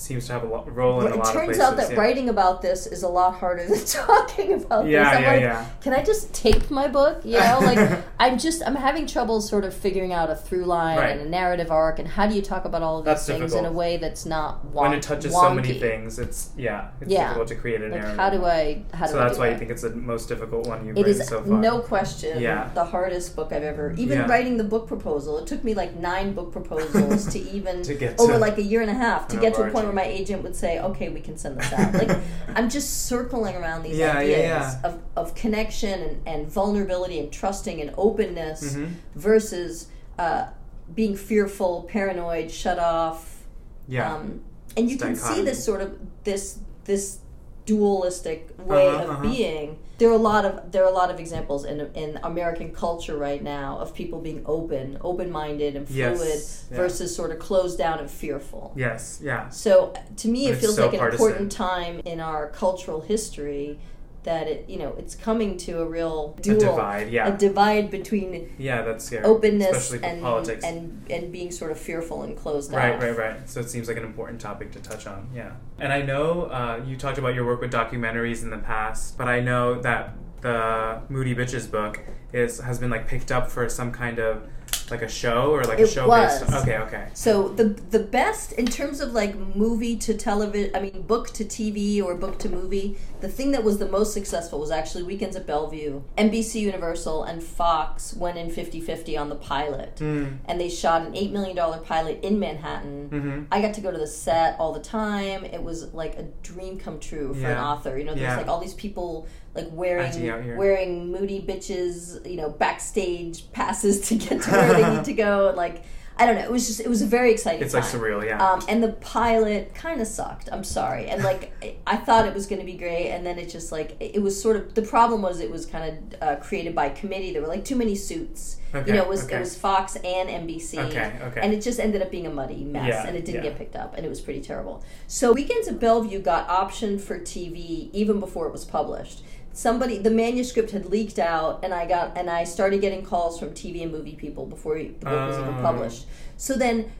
Seems 0.00 0.26
to 0.28 0.32
have 0.32 0.44
a 0.44 0.46
lot, 0.46 0.74
role 0.74 1.00
in 1.00 1.06
a 1.08 1.14
it 1.14 1.18
lot 1.18 1.26
of 1.28 1.32
places. 1.34 1.36
It 1.36 1.46
turns 1.46 1.58
out 1.60 1.76
that 1.76 1.92
yeah. 1.92 2.00
writing 2.00 2.28
about 2.30 2.62
this 2.62 2.86
is 2.86 3.02
a 3.02 3.08
lot 3.08 3.34
harder 3.34 3.66
than 3.68 3.84
talking 3.84 4.54
about 4.54 4.86
Yeah, 4.86 5.04
this. 5.04 5.16
I'm 5.18 5.22
yeah, 5.22 5.30
like, 5.32 5.40
yeah. 5.42 5.66
can 5.82 5.92
I 5.92 6.02
just 6.02 6.32
tape 6.32 6.70
my 6.70 6.88
book? 6.88 7.20
You 7.24 7.38
know, 7.38 7.58
like 7.62 8.02
I'm 8.18 8.38
just 8.38 8.62
I'm 8.66 8.74
having 8.76 9.06
trouble 9.06 9.42
sort 9.42 9.64
of 9.66 9.74
figuring 9.74 10.12
out 10.14 10.30
a 10.30 10.34
through 10.36 10.64
line 10.64 10.96
Right. 10.96 11.10
and 11.10 11.20
a 11.20 11.28
narrative 11.28 11.70
arc 11.70 11.98
and 11.98 12.08
how 12.08 12.26
do 12.26 12.34
you 12.34 12.40
talk 12.40 12.64
about 12.64 12.82
all 12.82 12.98
of 13.00 13.04
these 13.04 13.10
That's 13.12 13.26
things 13.26 13.52
in 13.52 13.66
a 13.66 13.72
way 13.72 13.98
that's 13.98 14.24
not 14.24 14.64
wonk, 14.68 14.72
when 14.82 14.92
it 14.94 15.02
touches 15.02 15.34
so 15.34 15.52
many 15.54 15.78
things, 15.78 16.18
it's 16.18 16.50
yeah, 16.56 16.88
it's 17.02 17.10
Yeah. 17.10 17.24
difficult 17.24 17.48
to 17.48 17.54
create 17.56 17.80
a 17.82 17.84
Like 17.84 17.92
narrative. 18.00 18.16
how 18.16 18.30
do 18.30 18.44
I 18.46 18.82
how 18.94 19.04
do 19.06 19.12
so 19.12 19.20
I 19.20 19.24
that's 19.26 19.38
why 19.38 19.46
that? 19.48 19.52
you 19.52 19.58
think 19.58 19.70
it's 19.70 19.82
the 19.82 19.90
most 19.90 20.28
difficult 20.28 20.66
one 20.66 20.86
you've 20.86 20.96
It 20.96 21.04
written 21.04 21.20
is 21.20 21.28
so 21.28 21.42
far. 21.42 21.58
no 21.58 21.80
question 21.80 22.40
Yeah. 22.40 22.70
the 22.74 22.84
hardest 22.86 23.36
book 23.36 23.52
I've 23.52 23.62
ever. 23.64 23.92
Even 23.98 24.26
writing 24.28 24.56
the 24.56 24.64
book 24.64 24.88
proposal, 24.88 25.36
it 25.38 25.46
took 25.46 25.62
me 25.62 25.74
like 25.74 25.94
nine 25.96 26.32
book 26.32 26.52
proposals 26.52 27.26
to 27.34 27.38
even 27.50 27.82
To 27.90 27.94
get 27.94 28.18
over 28.18 28.38
like 28.38 28.56
a 28.56 28.62
year 28.62 28.80
and 28.80 28.90
a 28.90 28.94
half 28.94 29.28
to 29.28 29.36
get 29.36 29.54
to 29.54 29.62
a 29.64 29.70
point 29.70 29.88
where 29.90 30.04
my 30.04 30.08
agent 30.10 30.42
would 30.44 30.54
say, 30.54 30.78
"Okay, 30.78 31.08
we 31.08 31.20
can 31.20 31.36
send 31.36 31.58
this 31.58 31.72
out." 31.72 31.92
Like 31.94 32.16
I'm 32.54 32.70
just 32.70 33.06
circling 33.06 33.56
around 33.56 33.82
these 33.82 33.96
Yeah, 33.98 34.20
yeah, 34.20 34.36
ideas 34.36 34.38
yeah. 34.42 34.80
of 34.84 35.02
of 35.16 35.34
connection 35.34 36.00
and, 36.00 36.28
and 36.28 36.46
vulnerability 36.48 37.18
and 37.18 37.32
trusting 37.32 37.80
and 37.80 37.92
openness 37.96 38.74
Mhm. 38.76 38.90
versus 39.16 39.88
uh, 40.18 40.46
being 40.94 41.16
fearful, 41.16 41.82
paranoid, 41.88 42.50
shut 42.50 42.78
off. 42.78 43.42
Yeah. 43.88 44.14
Um, 44.14 44.42
and 44.76 44.88
you 44.88 44.94
It's 44.94 45.02
can 45.04 45.16
see 45.16 45.42
this 45.42 45.64
sort 45.64 45.80
of 45.80 45.98
this 46.24 46.58
this 46.84 47.18
dualistic 47.66 48.48
way 48.58 48.86
Uh-huh, 48.88 49.04
of 49.04 49.10
uh-huh. 49.10 49.22
being. 49.22 49.78
There 50.00 50.08
are 50.08 50.14
a 50.14 50.16
lot 50.32 50.46
of 50.46 50.72
there 50.72 50.82
are 50.82 50.88
a 50.88 50.94
lot 51.02 51.10
of 51.10 51.20
examples 51.20 51.66
in 51.66 51.78
in 51.94 52.18
American 52.22 52.72
culture 52.72 53.18
right 53.18 53.42
now 53.42 53.76
of 53.78 53.94
people 53.94 54.18
being 54.18 54.42
open, 54.46 54.96
open 55.02 55.30
minded 55.30 55.76
and 55.76 55.86
fluid 55.86 56.16
Yes, 56.18 56.64
yeah. 56.70 56.76
versus 56.78 57.14
sort 57.14 57.30
of 57.32 57.38
closed 57.38 57.76
down 57.76 57.98
and 57.98 58.10
fearful. 58.10 58.72
yes. 58.74 59.20
Yeah. 59.22 59.50
So 59.50 59.92
to 60.16 60.28
me, 60.28 60.46
it 60.46 60.56
feels 60.56 60.76
so 60.76 60.84
like 60.86 60.94
an 60.94 61.00
partisan. 61.00 61.26
important 61.26 61.52
time 61.52 62.00
in 62.06 62.18
our 62.18 62.48
cultural 62.48 63.02
history 63.02 63.78
that 64.22 64.46
it 64.46 64.68
you 64.68 64.78
know 64.78 64.94
it's 64.98 65.14
coming 65.14 65.56
to 65.56 65.80
a 65.80 65.86
real 65.86 66.36
dual, 66.42 66.58
divide, 66.60 67.10
yeah. 67.10 67.28
a 67.28 67.36
divide 67.38 67.90
between 67.90 68.54
Yeah, 68.58 68.82
that's 68.82 69.04
scary. 69.06 69.24
openness 69.24 69.76
especially 69.76 70.06
and 70.06 70.20
politics. 70.22 70.62
and 70.64 71.06
and 71.10 71.32
being 71.32 71.50
sort 71.50 71.70
of 71.70 71.78
fearful 71.78 72.22
and 72.22 72.36
closed 72.36 72.72
Right, 72.72 72.94
off. 72.94 73.02
right, 73.02 73.16
right. 73.16 73.48
So 73.48 73.60
it 73.60 73.70
seems 73.70 73.88
like 73.88 73.96
an 73.96 74.04
important 74.04 74.40
topic 74.40 74.72
to 74.72 74.78
touch 74.80 75.06
on. 75.06 75.28
Yeah. 75.34 75.52
And 75.78 75.92
I 75.92 76.02
know 76.02 76.42
uh, 76.44 76.82
you 76.86 76.96
talked 76.96 77.16
about 77.18 77.34
your 77.34 77.46
work 77.46 77.60
with 77.62 77.72
documentaries 77.72 78.42
in 78.42 78.50
the 78.50 78.58
past, 78.58 79.16
but 79.16 79.26
I 79.28 79.40
know 79.40 79.80
that 79.80 80.14
the 80.42 81.00
Moody 81.08 81.34
Bitches 81.34 81.70
book 81.70 82.00
is 82.32 82.60
has 82.60 82.78
been 82.78 82.90
like 82.90 83.06
picked 83.06 83.30
up 83.32 83.50
for 83.50 83.68
some 83.68 83.90
kind 83.92 84.18
of 84.18 84.42
like 84.90 85.02
a 85.02 85.08
show 85.08 85.50
or 85.52 85.64
like 85.64 85.78
a 85.78 85.86
show 85.86 86.06
was. 86.08 86.40
based. 86.40 86.52
Okay, 86.62 86.78
okay. 86.78 87.08
So 87.14 87.48
the 87.48 87.64
the 87.64 87.98
best 88.00 88.52
in 88.52 88.66
terms 88.66 89.00
of 89.00 89.12
like 89.12 89.36
movie 89.56 89.96
to 89.98 90.14
television, 90.14 90.74
I 90.74 90.80
mean 90.80 91.02
book 91.02 91.30
to 91.34 91.44
TV 91.44 92.02
or 92.02 92.14
book 92.14 92.38
to 92.40 92.48
movie, 92.48 92.96
the 93.20 93.28
thing 93.28 93.50
that 93.52 93.62
was 93.64 93.78
the 93.78 93.88
most 93.88 94.12
successful 94.14 94.58
was 94.60 94.70
actually 94.70 95.04
Weekends 95.04 95.36
at 95.36 95.46
Bellevue. 95.46 96.02
NBC 96.16 96.60
Universal 96.60 97.24
and 97.24 97.42
Fox 97.42 98.14
went 98.14 98.38
in 98.38 98.48
50-50 98.50 99.18
on 99.20 99.28
the 99.28 99.34
pilot. 99.36 99.96
Mm. 99.96 100.38
And 100.46 100.60
they 100.60 100.68
shot 100.68 101.02
an 101.06 101.14
8 101.14 101.32
million 101.32 101.56
dollar 101.56 101.78
pilot 101.78 102.20
in 102.22 102.38
Manhattan. 102.38 103.08
Mhm. 103.10 103.46
I 103.52 103.60
got 103.60 103.74
to 103.74 103.80
go 103.80 103.90
to 103.90 103.98
the 103.98 104.06
set 104.06 104.56
all 104.58 104.72
the 104.72 104.80
time. 104.80 105.44
It 105.44 105.62
was 105.62 105.92
like 105.94 106.16
a 106.16 106.24
dream 106.42 106.78
come 106.78 106.98
true 106.98 107.34
for 107.34 107.46
an 107.46 107.58
author. 107.58 107.96
You 107.98 108.04
know, 108.04 108.12
there's 108.14 108.22
Yeah. 108.22 108.36
like 108.36 108.48
all 108.48 108.60
these 108.60 108.74
people 108.74 109.26
like 109.54 109.68
wearing 109.70 110.56
wearing 110.56 111.10
moody 111.10 111.40
bitches, 111.40 112.28
you 112.28 112.36
know, 112.36 112.50
backstage 112.50 113.50
passes 113.52 114.00
to 114.08 114.16
get 114.16 114.42
to 114.42 114.50
where 114.50 114.74
they 114.74 114.94
need 114.96 115.04
to 115.04 115.12
go. 115.12 115.52
Like 115.56 115.84
I 116.20 116.26
don't 116.26 116.34
know, 116.34 116.42
it 116.42 116.50
was 116.50 116.66
just 116.66 116.80
it 116.80 116.88
was 116.88 117.00
a 117.00 117.06
very 117.06 117.32
exciting. 117.32 117.62
It's 117.62 117.72
like 117.72 117.82
surreal, 117.82 118.22
yeah. 118.22 118.46
Um, 118.46 118.62
and 118.68 118.82
the 118.82 118.92
pilot 118.92 119.74
kind 119.74 120.02
of 120.02 120.06
sucked. 120.06 120.50
I'm 120.52 120.64
sorry. 120.64 121.06
And 121.06 121.24
like 121.24 121.80
I- 121.86 121.96
thought 121.96 122.26
it 122.26 122.34
was 122.34 122.46
going 122.46 122.60
to 122.60 122.66
be 122.66 122.74
great, 122.74 123.08
and 123.10 123.24
then 123.24 123.38
it 123.38 123.48
just 123.48 123.72
like 123.72 123.96
it 124.00 124.16
it 124.16 124.22
was 124.22 124.40
sort 124.40 124.56
of 124.56 124.74
the 124.74 124.82
problem 124.82 125.22
was 125.22 125.40
it 125.40 125.50
was 125.50 125.64
kind 125.64 126.12
of 126.12 126.22
uh, 126.22 126.36
created 126.36 126.74
by 126.74 126.90
committee. 126.90 127.32
There 127.32 127.40
were 127.40 127.48
like 127.48 127.64
too 127.64 127.76
many 127.76 127.94
suits. 127.94 128.58
Okay, 128.74 128.86
you 128.90 128.96
know, 128.96 129.02
it 129.02 129.08
was 129.08 129.24
okay. 129.24 129.36
it 129.36 129.40
was 129.40 129.56
Fox 129.56 129.96
and 129.96 130.28
NBC. 130.28 130.78
Okay, 130.88 131.18
okay. 131.22 131.40
And 131.40 131.54
it 131.54 131.62
just 131.62 131.80
ended 131.80 132.02
up 132.02 132.10
being 132.10 132.26
a 132.26 132.30
muddy 132.30 132.64
mess, 132.64 132.88
Yeah, 132.88 133.06
and 133.06 133.16
it 133.16 133.24
didn't 133.24 133.42
yeah. 133.42 133.50
get 133.50 133.58
picked 133.58 133.76
up, 133.76 133.94
and 133.96 134.04
it 134.04 134.10
was 134.10 134.20
pretty 134.20 134.42
terrible. 134.42 134.84
So 135.06 135.32
Weekends 135.32 135.68
at 135.68 135.80
Bellevue 135.80 136.20
got 136.20 136.46
optioned 136.48 137.00
for 137.00 137.18
TV 137.18 137.88
even 137.94 138.20
before 138.20 138.46
it 138.46 138.52
was 138.52 138.66
published. 138.66 139.22
Somebody, 139.60 139.98
the 139.98 140.10
manuscript 140.10 140.70
had 140.70 140.86
leaked 140.86 141.18
out, 141.18 141.60
and 141.62 141.74
I 141.74 141.84
got 141.84 142.16
and 142.16 142.30
I 142.30 142.44
started 142.44 142.80
getting 142.80 143.04
calls 143.04 143.38
from 143.38 143.50
TV 143.50 143.82
and 143.82 143.92
movie 143.92 144.14
people 144.14 144.46
before 144.46 144.78
the 144.78 144.84
book 144.88 145.28
was 145.28 145.36
even 145.38 145.54
Oh. 145.56 145.60
published. 145.60 146.06
So 146.38 146.54
then, 146.54 146.90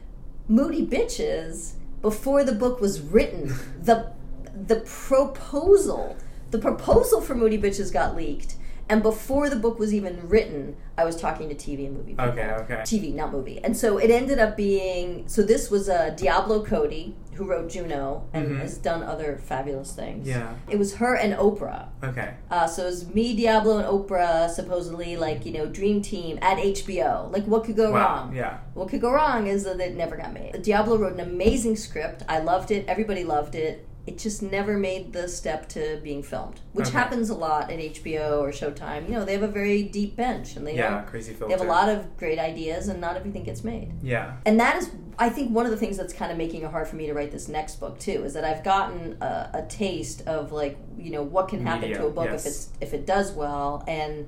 Moody 0.47 0.85
Bitches, 0.85 1.71
before 2.03 2.43
the 2.43 2.51
book 2.51 2.79
was 2.79 3.01
written, 3.01 3.51
the 3.81 4.11
the 4.53 4.81
proposal, 4.81 6.15
the 6.51 6.59
proposal 6.59 7.19
for 7.19 7.33
Moody 7.33 7.57
Bitches 7.57 7.91
got 7.91 8.15
leaked, 8.15 8.53
And 8.91 9.01
before 9.01 9.49
the 9.49 9.55
book 9.55 9.79
was 9.79 9.93
even 9.93 10.27
written, 10.27 10.75
I 10.97 11.05
was 11.05 11.15
talking 11.15 11.47
to 11.47 11.55
TV 11.55 11.85
and 11.87 11.95
movie 11.95 12.11
people. 12.11 12.25
Okay, 12.25 12.49
okay. 12.63 12.81
TV, 12.81 13.13
not 13.15 13.31
movie. 13.31 13.57
And 13.63 13.75
so 13.77 13.97
it 13.97 14.11
ended 14.11 14.37
up 14.37 14.57
being 14.57 15.29
so 15.29 15.43
this 15.43 15.71
was 15.71 15.87
uh, 15.87 16.09
Diablo 16.17 16.65
Cody, 16.65 17.15
who 17.35 17.45
wrote 17.45 17.69
Juno 17.69 18.25
and 18.33 18.49
Mhm. 18.49 18.59
has 18.59 18.77
done 18.77 19.01
other 19.01 19.39
fabulous 19.41 19.93
things. 19.93 20.27
Yeah. 20.27 20.55
It 20.69 20.77
was 20.77 20.95
her 20.95 21.15
and 21.15 21.33
Oprah. 21.35 21.85
Okay. 22.03 22.31
Uh, 22.51 22.67
so 22.67 22.83
it 22.83 22.87
was 22.87 23.15
me, 23.15 23.33
Diablo, 23.33 23.77
and 23.77 23.87
Oprah, 23.87 24.49
supposedly, 24.49 25.15
like, 25.15 25.45
you 25.45 25.53
know, 25.53 25.67
Dream 25.67 26.01
Team 26.01 26.37
at 26.41 26.57
HBO. 26.59 27.29
Like, 27.31 27.45
what 27.45 27.63
could 27.63 27.77
go 27.77 27.93
Wow. 27.93 27.97
wrong? 28.25 28.35
Yeah. 28.35 28.57
What 28.73 28.89
could 28.89 28.99
go 28.99 29.13
wrong 29.13 29.47
is 29.47 29.63
that 29.63 29.79
it 29.79 29.95
never 29.95 30.17
got 30.17 30.33
made. 30.33 30.61
Diablo 30.61 30.97
wrote 30.97 31.13
an 31.13 31.21
amazing 31.21 31.77
script. 31.77 32.23
I 32.27 32.39
loved 32.39 32.69
it. 32.71 32.83
Everybody 32.89 33.23
loved 33.23 33.55
it. 33.55 33.87
It 34.07 34.17
just 34.17 34.41
never 34.41 34.77
made 34.77 35.13
the 35.13 35.27
step 35.27 35.69
to 35.69 35.99
being 36.03 36.23
filmed, 36.23 36.59
which 36.73 36.87
Okay. 36.87 36.97
happens 36.97 37.29
a 37.29 37.35
lot 37.35 37.69
at 37.69 37.79
HBO 37.79 38.39
or 38.41 38.49
Showtime. 38.49 39.07
You 39.07 39.13
know, 39.13 39.25
they 39.25 39.33
have 39.33 39.43
a 39.43 39.47
very 39.47 39.83
deep 39.83 40.15
bench 40.15 40.55
and 40.55 40.65
they, 40.65 40.75
Yeah. 40.75 41.01
Crazy 41.03 41.33
they 41.33 41.51
have 41.51 41.61
a 41.61 41.65
lot 41.65 41.87
of 41.87 42.17
great 42.17 42.39
ideas 42.39 42.87
and 42.87 42.99
not 42.99 43.15
everything 43.15 43.43
gets 43.43 43.63
made. 43.63 43.91
Yeah. 44.01 44.37
And 44.45 44.59
that 44.59 44.75
is, 44.77 44.89
I 45.19 45.29
think, 45.29 45.51
one 45.51 45.65
of 45.65 45.71
the 45.71 45.77
things 45.77 45.97
that's 45.97 46.13
kind 46.13 46.31
of 46.31 46.37
making 46.39 46.63
it 46.63 46.71
hard 46.71 46.87
for 46.87 46.95
me 46.95 47.05
to 47.07 47.13
write 47.13 47.31
this 47.31 47.47
next 47.47 47.79
book 47.79 47.99
too. 47.99 48.23
Is 48.23 48.33
that 48.33 48.43
I've 48.43 48.63
gotten 48.63 49.17
a, 49.21 49.49
a 49.53 49.65
taste 49.69 50.21
of 50.27 50.51
like, 50.51 50.79
you 50.97 51.11
know, 51.11 51.21
what 51.21 51.47
can 51.47 51.63
happen 51.63 51.81
Media, 51.89 51.97
to 51.99 52.07
a 52.07 52.11
book 52.11 52.25
yes. 52.31 52.41
if 52.45 52.51
it's 52.51 52.69
if 52.81 52.93
it 52.95 53.05
does 53.05 53.31
well, 53.33 53.83
and 53.87 54.27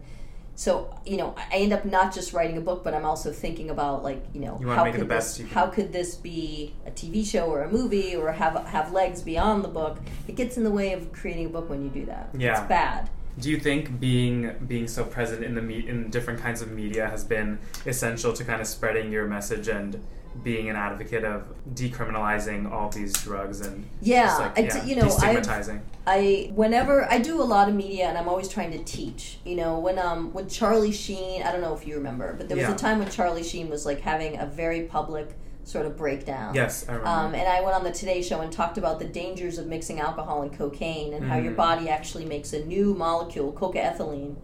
so 0.55 0.95
you 1.05 1.17
know, 1.17 1.35
I 1.37 1.55
end 1.57 1.73
up 1.73 1.85
not 1.85 2.13
just 2.13 2.33
writing 2.33 2.57
a 2.57 2.61
book, 2.61 2.83
but 2.83 2.93
I'm 2.93 3.05
also 3.05 3.31
thinking 3.31 3.69
about 3.69 4.03
like, 4.03 4.23
you 4.33 4.41
know, 4.41 4.57
You 4.59 4.69
how 4.69 4.91
could 4.91 5.09
this, 5.09 5.41
how 5.51 5.67
could 5.67 5.91
this 5.91 6.15
be 6.15 6.73
a 6.85 6.91
TV 6.91 7.25
show 7.25 7.45
or 7.45 7.63
a 7.63 7.71
movie 7.71 8.15
or 8.15 8.31
have 8.31 8.55
have 8.67 8.91
legs 8.91 9.21
beyond 9.21 9.63
the 9.63 9.67
book? 9.69 9.97
It 10.27 10.35
gets 10.35 10.57
in 10.57 10.63
the 10.63 10.71
way 10.71 10.93
of 10.93 11.11
creating 11.11 11.47
a 11.47 11.49
book 11.49 11.69
when 11.69 11.83
you 11.83 11.89
do 11.89 12.05
that. 12.05 12.29
Yeah. 12.37 12.59
it's 12.59 12.67
bad. 12.67 13.09
Do 13.39 13.49
you 13.49 13.59
think 13.59 13.99
being 13.99 14.55
being 14.67 14.87
so 14.87 15.03
present 15.03 15.43
in 15.43 15.55
the 15.55 15.61
me- 15.61 15.87
in 15.87 16.09
different 16.11 16.39
kinds 16.39 16.61
of 16.61 16.71
media 16.71 17.09
has 17.09 17.23
been 17.23 17.57
essential 17.85 18.31
to 18.33 18.43
kind 18.43 18.61
of 18.61 18.67
spreading 18.67 19.11
your 19.11 19.25
message 19.25 19.67
and 19.67 19.99
being 20.41 20.69
an 20.69 20.75
advocate 20.75 21.23
of 21.23 21.43
decriminalizing 21.75 22.71
all 22.71 22.89
these 22.89 23.13
drugs 23.13 23.61
and 23.61 23.85
Yeah, 24.01 24.35
like, 24.55 24.57
yeah, 24.57 24.83
you 24.83 24.95
know, 24.95 25.03
destigmatizing? 25.05 25.81
I 26.07 26.51
whenever 26.55 27.09
I 27.09 27.19
do 27.19 27.41
a 27.41 27.43
lot 27.45 27.69
of 27.69 27.75
media 27.75 28.05
and 28.07 28.17
I'm 28.17 28.27
always 28.27 28.47
trying 28.49 28.71
to 28.71 28.83
teach. 28.83 29.37
You 29.45 29.55
know, 29.55 29.79
when 29.79 29.99
um 29.99 30.33
when 30.33 30.49
Charlie 30.49 30.91
Sheen, 30.91 31.43
I 31.43 31.51
don't 31.51 31.61
know 31.61 31.75
if 31.75 31.85
you 31.87 31.95
remember, 31.95 32.33
but 32.33 32.47
there 32.47 32.57
was 32.57 32.67
Yeah. 32.67 32.73
a 32.73 32.77
time 32.77 32.99
when 32.99 33.09
Charlie 33.09 33.43
Sheen 33.43 33.69
was 33.69 33.85
like 33.85 34.01
having 34.01 34.37
a 34.39 34.45
very 34.45 34.81
public 34.81 35.29
sort 35.65 35.85
of 35.85 35.95
breakdown. 35.95 36.53
Yes, 36.53 36.85
I 36.89 36.93
remember. 36.93 37.09
Um, 37.09 37.35
and 37.35 37.47
I 37.47 37.61
went 37.61 37.75
on 37.75 37.85
the 37.85 37.91
Today 37.91 38.21
Show 38.21 38.41
and 38.41 38.51
talked 38.51 38.77
about 38.77 38.99
the 38.99 39.05
dangers 39.05 39.57
of 39.57 39.67
mixing 39.67 39.99
alcohol 40.01 40.41
and 40.41 40.51
cocaine 40.51 41.13
and 41.13 41.23
how 41.25 41.37
your 41.37 41.53
Mhm. 41.53 41.57
body 41.57 41.87
actually 41.89 42.25
makes 42.25 42.51
a 42.51 42.65
new 42.65 42.93
molecule, 42.93 43.53
cocaethylene, 43.53 44.35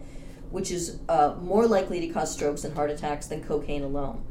which 0.50 0.70
is 0.70 0.98
uh, 1.10 1.34
more 1.42 1.66
likely 1.66 2.00
to 2.00 2.08
cause 2.08 2.32
strokes 2.32 2.64
and 2.64 2.74
heart 2.74 2.90
attacks 2.90 3.26
than 3.26 3.42
cocaine 3.44 3.82
alone. 3.84 4.22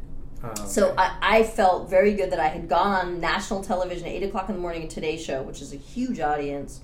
Oh, 0.43 0.65
So. 0.65 0.93
I, 0.97 1.17
I 1.21 1.43
felt 1.43 1.89
very 1.89 2.13
good 2.13 2.31
that 2.31 2.39
I 2.39 2.47
had 2.47 2.67
gone 2.69 3.05
on 3.05 3.19
national 3.19 3.63
television 3.63 4.07
at 4.07 4.13
eight 4.13 4.23
o'clock 4.23 4.49
in 4.49 4.55
the 4.55 4.61
morning 4.61 4.83
in 4.83 4.87
Today 4.87 5.17
Show, 5.17 5.41
which 5.43 5.61
is 5.61 5.73
a 5.73 5.77
huge 5.77 6.19
audience, 6.19 6.81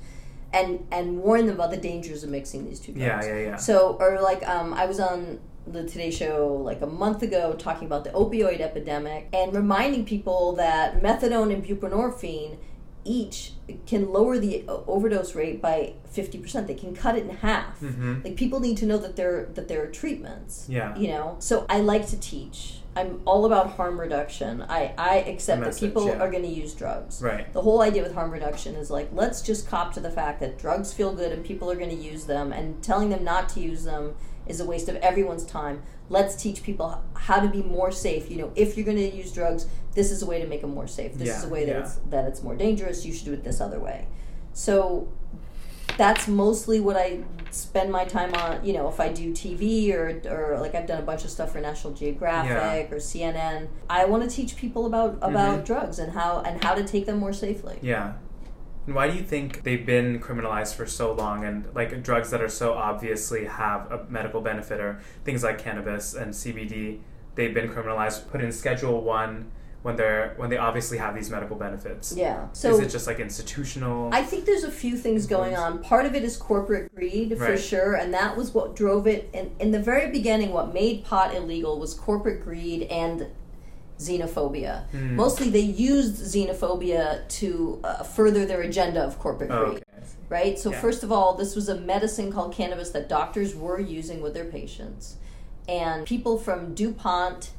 and 0.54 0.86
and 0.92 1.20
warned 1.20 1.48
them 1.48 1.56
about 1.56 1.72
the 1.72 1.78
dangers 1.78 2.24
of 2.24 2.30
mixing 2.30 2.66
these 2.66 2.80
two 2.80 2.92
drugs. 2.94 3.26
yeah, 3.26 3.34
yeah, 3.36 3.42
yeah. 3.42 3.56
So 3.56 3.98
or 4.00 4.20
like 4.22 4.48
um, 4.48 4.74
I 4.74 4.86
was 4.86 5.00
on 5.00 5.40
the 5.68 5.84
Today 5.84 6.12
Show 6.12 6.62
like 6.64 6.82
a 6.82 6.88
month 6.88 7.24
ago 7.24 7.54
talking 7.58 7.88
about 7.88 8.04
the 8.04 8.12
opioid 8.12 8.60
epidemic 8.60 9.30
and 9.34 9.54
reminding 9.56 10.06
people 10.06 10.54
that 10.54 11.02
methadone 11.02 11.52
and 11.54 11.64
buprenorphine 11.66 12.58
each 13.06 13.54
can 13.86 14.12
lower 14.12 14.38
the 14.38 14.64
overdose 14.68 15.36
rate 15.36 15.62
by 15.62 15.94
50%. 16.14 16.68
They 16.68 16.74
can 16.74 16.96
cut 16.96 17.16
it 17.18 17.24
in 17.24 17.30
half. 17.30 17.80
Mhm. 17.80 18.24
Like 18.24 18.36
people 18.36 18.60
need 18.60 18.78
to 18.78 18.86
know 18.86 18.98
that 18.98 19.16
there 19.16 19.46
that 19.54 19.68
there 19.68 19.84
are 19.84 19.88
treatments. 19.88 20.66
Yeah. 20.68 20.96
You 20.98 21.10
know. 21.10 21.36
So 21.40 21.66
I 21.70 21.80
like 21.80 22.08
to 22.08 22.18
teach. 22.20 22.82
I'm 22.98 23.22
all 23.26 23.46
about 23.46 23.72
harm 23.72 24.00
reduction. 24.00 24.64
I 24.70 24.94
I 24.98 25.18
accept 25.18 25.64
The 25.64 25.70
that 25.70 25.80
people 25.80 26.08
yeah. 26.08 26.20
are 26.20 26.32
going 26.32 26.44
to 26.44 26.50
use 26.50 26.74
drugs. 26.74 27.22
Right. 27.22 27.52
The 27.54 27.62
whole 27.62 27.82
idea 27.82 28.02
with 28.04 28.14
harm 28.14 28.32
reduction 28.32 28.76
is 28.76 28.90
like 28.90 29.10
let's 29.14 29.42
just 29.42 29.68
cop 29.68 29.94
to 29.94 30.00
the 30.00 30.12
fact 30.12 30.40
that 30.40 30.58
drugs 30.58 30.94
feel 30.94 31.14
good 31.14 31.32
and 31.32 31.44
people 31.44 31.70
are 31.70 31.76
going 31.76 31.90
to 31.90 32.04
use 32.12 32.26
them 32.26 32.52
and 32.54 32.82
telling 32.82 33.10
them 33.10 33.24
not 33.24 33.50
to 33.50 33.60
use 33.60 33.84
them 33.84 34.16
is 34.48 34.60
a 34.60 34.66
waste 34.66 34.88
of 34.90 34.96
everyone's 34.98 35.46
time. 35.46 35.82
Let's 36.10 36.36
teach 36.36 36.64
people 36.64 37.02
how 37.16 37.40
to 37.40 37.48
be 37.48 37.64
more 37.64 37.92
safe. 37.92 38.30
You 38.30 38.38
know, 38.38 38.52
if 38.56 38.78
you're 38.78 38.86
going 38.86 38.98
to 38.98 39.16
use 39.16 39.32
drugs, 39.32 39.68
this 39.94 40.12
is 40.12 40.22
a 40.22 40.26
way 40.26 40.40
to 40.42 40.48
make 40.48 40.62
them 40.62 40.74
more 40.74 40.88
safe. 40.88 41.14
This 41.16 41.36
is 41.38 41.44
a 41.46 41.50
way 41.50 41.66
that 41.66 41.72
yeah. 41.72 41.82
it's 41.82 41.96
that 42.10 42.26
it's 42.26 42.44
more 42.44 42.56
dangerous. 42.56 43.06
You 43.06 43.14
should 43.14 43.26
do 43.26 43.34
it 43.34 43.44
this 43.44 43.60
other 43.62 43.80
way. 43.80 44.08
So 44.54 45.08
that's 45.98 46.28
mostly 46.28 46.80
what 46.80 46.98
I 46.98 47.24
spend 47.52 47.92
my 47.92 48.06
time 48.06 48.34
on. 48.36 48.66
You 48.66 48.74
know, 48.74 48.88
if 48.90 49.00
I 49.00 49.10
do 49.12 49.32
TV 49.32 49.94
or 49.94 50.22
or 50.30 50.60
like 50.60 50.76
I've 50.76 50.88
done 50.88 51.00
a 51.00 51.06
bunch 51.06 51.24
of 51.24 51.32
stuff 51.32 51.52
for 51.54 51.62
National 51.62 51.94
Geographic 51.94 52.92
or 52.92 52.98
CNN, 52.98 53.68
I 53.90 54.06
want 54.06 54.24
to 54.24 54.30
teach 54.30 54.56
people 54.58 54.86
about 54.86 55.18
about 55.22 55.60
Mhm. 55.60 55.66
drugs 55.66 56.00
and 56.00 56.12
how 56.12 56.42
and 56.46 56.64
how 56.64 56.76
to 56.76 56.84
take 56.84 57.06
them 57.06 57.18
more 57.18 57.34
safely. 57.34 57.80
Yeah. 57.82 58.14
And 58.86 58.96
why 58.96 59.10
do 59.10 59.18
you 59.18 59.24
think 59.24 59.64
they've 59.64 59.86
been 59.86 60.20
criminalized 60.20 60.76
for 60.76 60.86
so 60.86 61.12
long 61.12 61.44
and 61.44 61.66
like 61.74 62.04
drugs 62.04 62.30
that 62.32 62.42
are 62.42 62.50
so 62.50 62.74
obviously 62.74 63.46
have 63.46 63.92
a 63.92 64.06
medical 64.10 64.42
benefit 64.42 64.80
or 64.80 65.00
things 65.24 65.44
like 65.44 65.58
cannabis 65.58 66.14
and 66.14 66.34
CBD, 66.34 67.00
they've 67.36 67.54
been 67.54 67.70
criminalized, 67.70 68.30
put 68.30 68.42
in 68.42 68.52
schedule 68.52 69.02
1 69.02 69.52
when 69.82 69.96
they're 69.96 70.34
when 70.38 70.50
they 70.50 70.58
obviously 70.58 70.98
have 70.98 71.14
these 71.14 71.30
medical 71.30 71.56
benefits. 71.56 72.16
Yeah. 72.18 72.48
So 72.54 72.72
is 72.72 72.80
it 72.80 72.90
just 72.90 73.06
like 73.06 73.20
institutional? 73.20 74.10
I 74.12 74.24
think 74.24 74.46
there's 74.46 74.64
a 74.64 74.72
few 74.72 74.98
things 74.98 75.28
going 75.28 75.56
on. 75.56 75.78
Part 75.84 76.08
of 76.08 76.16
it 76.16 76.24
is 76.24 76.38
corporate 76.38 76.94
greed 76.96 77.38
for 77.38 77.52
Right. 77.52 77.60
sure, 77.60 77.94
and 77.94 78.12
that 78.12 78.36
was 78.36 78.52
what 78.52 78.76
drove 78.76 79.06
it. 79.06 79.30
In, 79.32 79.52
in 79.60 79.70
the 79.70 79.80
very 79.80 80.10
beginning, 80.12 80.52
what 80.54 80.74
made 80.74 81.06
pot 81.06 81.36
illegal 81.36 81.80
was 81.80 81.94
corporate 81.94 82.44
greed 82.44 82.84
and 82.84 83.28
xenophobia. 84.00 84.84
Hmm. 84.90 85.16
Mostly, 85.16 85.50
they 85.50 85.60
used 85.62 86.16
xenophobia 86.22 87.28
to 87.40 87.80
uh, 87.84 88.04
further 88.04 88.46
their 88.46 88.62
agenda 88.62 89.02
of 89.04 89.18
corporate 89.20 89.52
Oh, 89.52 89.66
greed. 89.66 89.78
okay. 89.78 89.84
Right? 90.30 90.60
So, 90.60 90.72
Yeah. 90.72 90.82
first 90.82 91.04
of 91.04 91.12
all, 91.12 91.34
this 91.36 91.56
was 91.56 91.70
a 91.70 91.76
medicine 91.80 92.32
called 92.32 92.54
cannabis 92.54 92.90
that 92.92 93.08
doctors 93.10 93.56
were 93.56 93.80
using 93.80 94.22
with 94.22 94.34
their 94.34 94.46
patients. 94.46 95.16
And 95.68 96.06
people 96.06 96.38
from 96.38 96.74
DuPont 96.76 97.52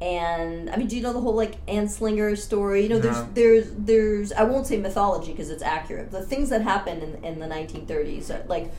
and 0.00 0.68
I 0.68 0.76
mean, 0.76 0.88
do 0.88 0.96
you 0.96 1.02
know 1.02 1.14
the 1.14 1.20
whole 1.20 1.34
like 1.34 1.64
Anslinger 1.66 2.36
story? 2.36 2.82
You 2.82 2.88
know, 2.90 2.96
No. 2.98 3.02
there's 3.02 3.24
there's 3.34 3.66
there's 3.78 4.32
I 4.32 4.42
won't 4.44 4.66
say 4.66 4.76
mythology 4.76 5.32
because 5.32 5.48
it's 5.48 5.62
accurate. 5.62 6.10
The 6.10 6.22
things 6.22 6.50
that 6.50 6.60
happened 6.60 7.02
in, 7.02 7.24
in 7.24 7.38
the 7.38 7.46
1930s, 7.46 8.30
uh, 8.30 8.42
like 8.46 8.70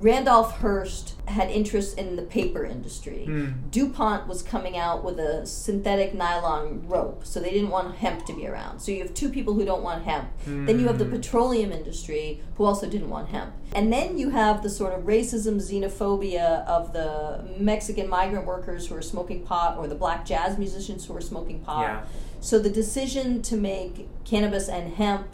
Randolph 0.00 0.58
Hearst 0.60 1.14
had 1.28 1.50
interest 1.50 1.98
in 1.98 2.16
the 2.16 2.22
paper 2.22 2.64
industry. 2.64 3.24
Hmm. 3.26 3.46
DuPont 3.70 4.26
was 4.26 4.42
coming 4.42 4.76
out 4.78 5.04
with 5.04 5.18
a 5.20 5.46
synthetic 5.46 6.14
nylon 6.14 6.82
rope, 6.88 7.24
so 7.26 7.38
they 7.38 7.50
didn't 7.50 7.68
want 7.68 7.96
hemp 7.96 8.24
to 8.26 8.32
be 8.32 8.46
around. 8.46 8.80
So 8.80 8.92
you 8.92 9.02
have 9.02 9.12
two 9.12 9.28
people 9.28 9.52
who 9.54 9.64
don't 9.64 9.82
want 9.82 10.04
hemp. 10.04 10.28
Then 10.46 10.80
you 10.80 10.86
have 10.86 10.98
the 10.98 11.04
Hmm. 11.04 11.12
petroleum 11.12 11.70
industry 11.70 12.40
who 12.56 12.64
also 12.64 12.88
didn't 12.88 13.10
want 13.10 13.28
hemp. 13.28 13.52
And 13.74 13.92
then 13.92 14.16
you 14.18 14.30
have 14.30 14.62
the 14.62 14.70
sort 14.70 14.94
of 14.94 15.02
racism, 15.04 15.56
xenophobia 15.60 16.66
of 16.66 16.92
the 16.92 17.44
Mexican 17.58 18.08
migrant 18.08 18.46
workers 18.46 18.86
who 18.86 18.96
are 18.96 19.02
smoking 19.02 19.42
pot 19.42 19.76
or 19.76 19.86
the 19.86 19.94
black 19.94 20.24
jazz 20.24 20.56
musicians 20.58 21.04
who 21.04 21.14
are 21.16 21.20
smoking 21.20 21.60
pot. 21.60 21.82
Yeah. 21.82 22.00
So 22.40 22.58
the 22.58 22.70
decision 22.70 23.42
to 23.42 23.56
make 23.56 24.08
cannabis 24.24 24.68
and 24.68 24.94
hemp 24.94 25.28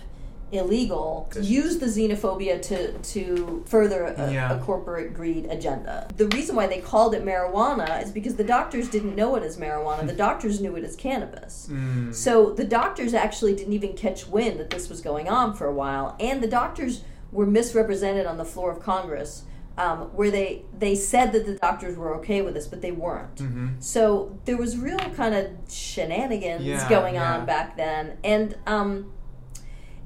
illegal 0.52 1.28
use 1.40 1.78
the 1.78 1.86
xenophobia 1.86 2.60
to 2.62 2.92
to 2.98 3.62
further 3.66 4.04
a, 4.04 4.32
Yeah. 4.32 4.56
a 4.56 4.60
corporate 4.62 5.12
greed 5.12 5.46
agenda. 5.46 6.08
The 6.16 6.28
reason 6.28 6.54
why 6.54 6.66
they 6.68 6.80
called 6.80 7.14
it 7.14 7.24
marijuana 7.24 8.02
is 8.02 8.10
because 8.12 8.36
the 8.36 8.44
doctors 8.44 8.88
didn't 8.88 9.16
know 9.16 9.34
it 9.36 9.42
as 9.42 9.56
marijuana. 9.56 10.06
the 10.06 10.12
doctors 10.26 10.60
knew 10.60 10.76
it 10.76 10.84
as 10.84 10.94
cannabis. 10.96 11.66
Hmm. 11.68 12.12
So 12.12 12.50
the 12.50 12.64
doctors 12.64 13.12
actually 13.12 13.54
didn't 13.56 13.72
even 13.72 13.94
catch 13.94 14.26
wind 14.28 14.60
that 14.60 14.70
this 14.70 14.88
was 14.88 15.00
going 15.00 15.28
on 15.28 15.54
for 15.54 15.66
a 15.66 15.72
while, 15.74 16.16
and 16.20 16.42
the 16.42 16.46
doctors 16.48 17.02
were 17.32 17.46
misrepresented 17.46 18.24
on 18.26 18.36
the 18.38 18.44
floor 18.44 18.70
of 18.70 18.80
Congress, 18.80 19.42
um, 19.76 19.98
where 20.14 20.30
they 20.30 20.62
they 20.78 20.94
said 20.94 21.32
that 21.32 21.44
the 21.44 21.54
doctors 21.56 21.96
were 21.98 22.14
okay 22.16 22.40
with 22.40 22.54
this, 22.54 22.66
but 22.68 22.80
they 22.82 22.92
weren't. 22.92 23.34
Mhm. 23.36 23.82
So 23.82 24.38
there 24.44 24.56
was 24.56 24.78
real 24.78 24.98
kind 25.16 25.34
of 25.34 25.48
shenanigans 25.68 26.62
Yeah, 26.64 26.88
going 26.88 27.14
yeah. 27.16 27.34
on 27.34 27.46
back 27.46 27.76
then, 27.76 28.12
and 28.22 28.56
um, 28.66 29.12